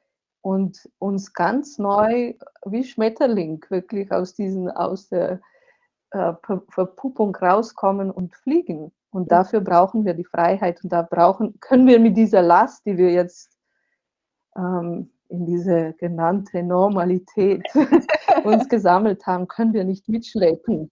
und 0.46 0.88
uns 1.00 1.34
ganz 1.34 1.80
neu 1.80 2.36
wie 2.66 2.84
Schmetterling 2.84 3.66
wirklich 3.70 4.12
aus 4.12 4.36
diesen 4.36 4.70
aus 4.70 5.10
der 5.10 5.42
äh, 6.12 6.34
Verpuppung 6.70 7.36
rauskommen 7.36 8.12
und 8.12 8.36
fliegen. 8.36 8.92
Und 9.10 9.32
dafür 9.32 9.62
brauchen 9.62 10.06
wir 10.06 10.14
die 10.14 10.24
Freiheit 10.24 10.84
und 10.84 10.94
da 10.94 11.02
brauchen 11.02 11.60
können 11.62 11.88
wir 11.88 12.00
mit 12.00 12.16
dieser 12.16 12.44
Last, 12.44 12.86
die 12.86 12.96
wir 12.96 13.12
jetzt 13.12 13.58
ähm, 14.56 15.12
in 15.30 15.48
diese 15.48 15.94
genannte 15.94 16.62
Normalität 16.62 17.66
uns 18.44 18.70
gesammelt 18.70 19.26
haben, 19.26 19.48
können 19.48 19.74
wir 19.74 19.84
nicht 19.84 20.08
mitschleppen. 20.08 20.92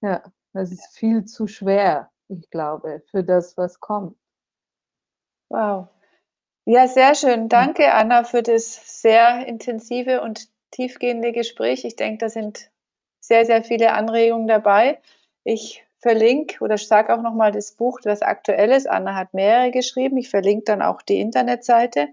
Ja, 0.00 0.24
das 0.52 0.72
ist 0.72 0.98
viel 0.98 1.24
zu 1.24 1.46
schwer, 1.46 2.10
ich 2.26 2.50
glaube, 2.50 3.04
für 3.12 3.22
das, 3.22 3.56
was 3.56 3.78
kommt. 3.78 4.16
Wow, 5.50 5.86
ja, 6.70 6.86
sehr 6.86 7.14
schön. 7.14 7.48
Danke, 7.48 7.94
Anna, 7.94 8.24
für 8.24 8.42
das 8.42 9.00
sehr 9.00 9.46
intensive 9.46 10.20
und 10.20 10.48
tiefgehende 10.70 11.32
Gespräch. 11.32 11.86
Ich 11.86 11.96
denke, 11.96 12.18
da 12.18 12.28
sind 12.28 12.70
sehr, 13.20 13.46
sehr 13.46 13.64
viele 13.64 13.94
Anregungen 13.94 14.46
dabei. 14.46 15.00
Ich 15.44 15.82
verlinke 16.00 16.62
oder 16.62 16.76
sage 16.76 17.14
auch 17.14 17.22
nochmal 17.22 17.52
das 17.52 17.72
Buch, 17.72 18.02
das 18.02 18.20
aktuell 18.20 18.70
ist. 18.70 18.86
Anna 18.86 19.14
hat 19.14 19.32
mehrere 19.32 19.70
geschrieben. 19.70 20.18
Ich 20.18 20.28
verlinke 20.28 20.64
dann 20.64 20.82
auch 20.82 21.00
die 21.00 21.20
Internetseite. 21.20 22.08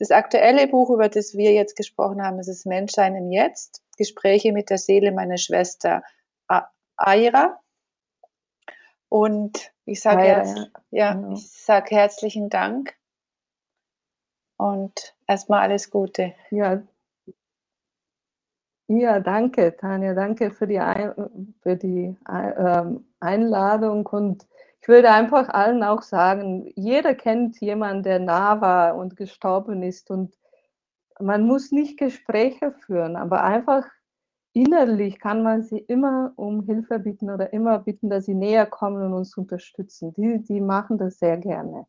Das 0.00 0.10
aktuelle 0.10 0.66
Buch, 0.66 0.90
über 0.90 1.08
das 1.08 1.36
wir 1.36 1.52
jetzt 1.52 1.76
gesprochen 1.76 2.24
haben, 2.24 2.40
ist 2.40 2.48
das 2.48 2.64
Menschsein 2.64 3.14
im 3.14 3.30
Jetzt. 3.30 3.84
Gespräche 3.98 4.52
mit 4.52 4.68
der 4.68 4.78
Seele 4.78 5.12
meiner 5.12 5.38
Schwester 5.38 6.02
Aira. 6.96 7.60
Und 9.08 9.72
ich 9.84 10.00
sage 10.00 10.26
ja, 10.26 10.44
ja, 10.44 10.66
ja, 10.90 11.12
genau. 11.12 11.34
ich 11.34 11.52
sag 11.52 11.92
herzlichen 11.92 12.48
Dank 12.48 12.96
und 14.62 15.14
erstmal 15.26 15.62
alles 15.62 15.90
Gute. 15.90 16.34
Ja, 16.50 16.82
ja 18.86 19.18
danke, 19.18 19.76
Tanja. 19.76 20.14
Danke 20.14 20.50
für 20.50 20.66
die, 20.66 20.78
Ein 20.78 21.54
für 21.62 21.76
die 21.76 22.16
ähm, 22.28 23.04
Einladung. 23.18 24.06
Und 24.06 24.46
ich 24.80 24.88
würde 24.88 25.10
einfach 25.10 25.48
allen 25.48 25.82
auch 25.82 26.02
sagen, 26.02 26.72
jeder 26.76 27.14
kennt 27.14 27.60
jemanden, 27.60 28.04
der 28.04 28.18
nah 28.20 28.60
war 28.60 28.96
und 28.96 29.16
gestorben 29.16 29.82
ist. 29.82 30.10
Und 30.10 30.36
man 31.18 31.44
muss 31.44 31.72
nicht 31.72 31.98
Gespräche 31.98 32.72
führen, 32.86 33.16
aber 33.16 33.42
einfach 33.42 33.86
innerlich 34.52 35.18
kann 35.18 35.42
man 35.42 35.62
sie 35.62 35.78
immer 35.78 36.32
um 36.36 36.62
Hilfe 36.62 37.00
bitten 37.00 37.30
oder 37.30 37.52
immer 37.52 37.80
bitten, 37.80 38.10
dass 38.10 38.26
sie 38.26 38.34
näher 38.34 38.66
kommen 38.66 39.02
und 39.02 39.12
uns 39.14 39.36
unterstützen. 39.36 40.12
Die, 40.14 40.42
die 40.42 40.60
machen 40.60 40.98
das 40.98 41.18
sehr 41.18 41.38
gerne. 41.38 41.86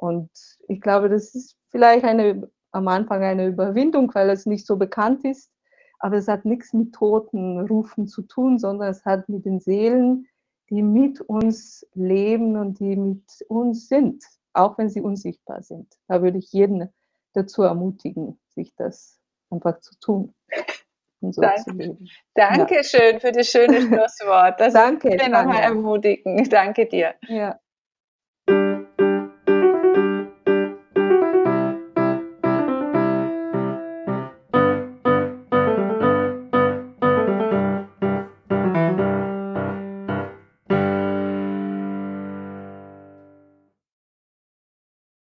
Und 0.00 0.30
ich 0.68 0.80
glaube, 0.80 1.08
das 1.08 1.34
ist 1.34 1.56
vielleicht 1.70 2.04
eine, 2.04 2.48
am 2.72 2.88
Anfang 2.88 3.22
eine 3.22 3.46
Überwindung, 3.46 4.14
weil 4.14 4.30
es 4.30 4.46
nicht 4.46 4.66
so 4.66 4.76
bekannt 4.76 5.24
ist. 5.24 5.50
Aber 5.98 6.16
es 6.16 6.28
hat 6.28 6.44
nichts 6.44 6.72
mit 6.72 6.94
Totenrufen 6.94 8.06
zu 8.06 8.22
tun, 8.22 8.58
sondern 8.58 8.88
es 8.88 9.04
hat 9.04 9.28
mit 9.28 9.44
den 9.44 9.58
Seelen, 9.58 10.28
die 10.70 10.82
mit 10.82 11.20
uns 11.20 11.86
leben 11.94 12.56
und 12.56 12.78
die 12.78 12.94
mit 12.94 13.24
uns 13.48 13.88
sind, 13.88 14.22
auch 14.52 14.78
wenn 14.78 14.88
sie 14.88 15.00
unsichtbar 15.00 15.62
sind. 15.62 15.92
Da 16.06 16.22
würde 16.22 16.38
ich 16.38 16.52
jeden 16.52 16.88
dazu 17.32 17.62
ermutigen, 17.62 18.38
sich 18.48 18.74
das 18.76 19.18
einfach 19.50 19.80
zu 19.80 19.98
tun. 19.98 20.34
Und 21.20 21.34
so 21.34 21.42
Danke. 21.42 21.62
zu 21.64 21.70
leben. 21.72 22.08
Dankeschön 22.34 23.14
ja. 23.14 23.18
für 23.18 23.32
das 23.32 23.48
schöne 23.48 23.80
Schlusswort. 23.80 24.60
Das 24.60 24.72
Danke. 24.72 25.16
Ich 25.16 25.28
nochmal 25.28 25.62
ermutigen. 25.62 26.48
Danke 26.48 26.86
dir. 26.86 27.14
Ja. 27.26 27.58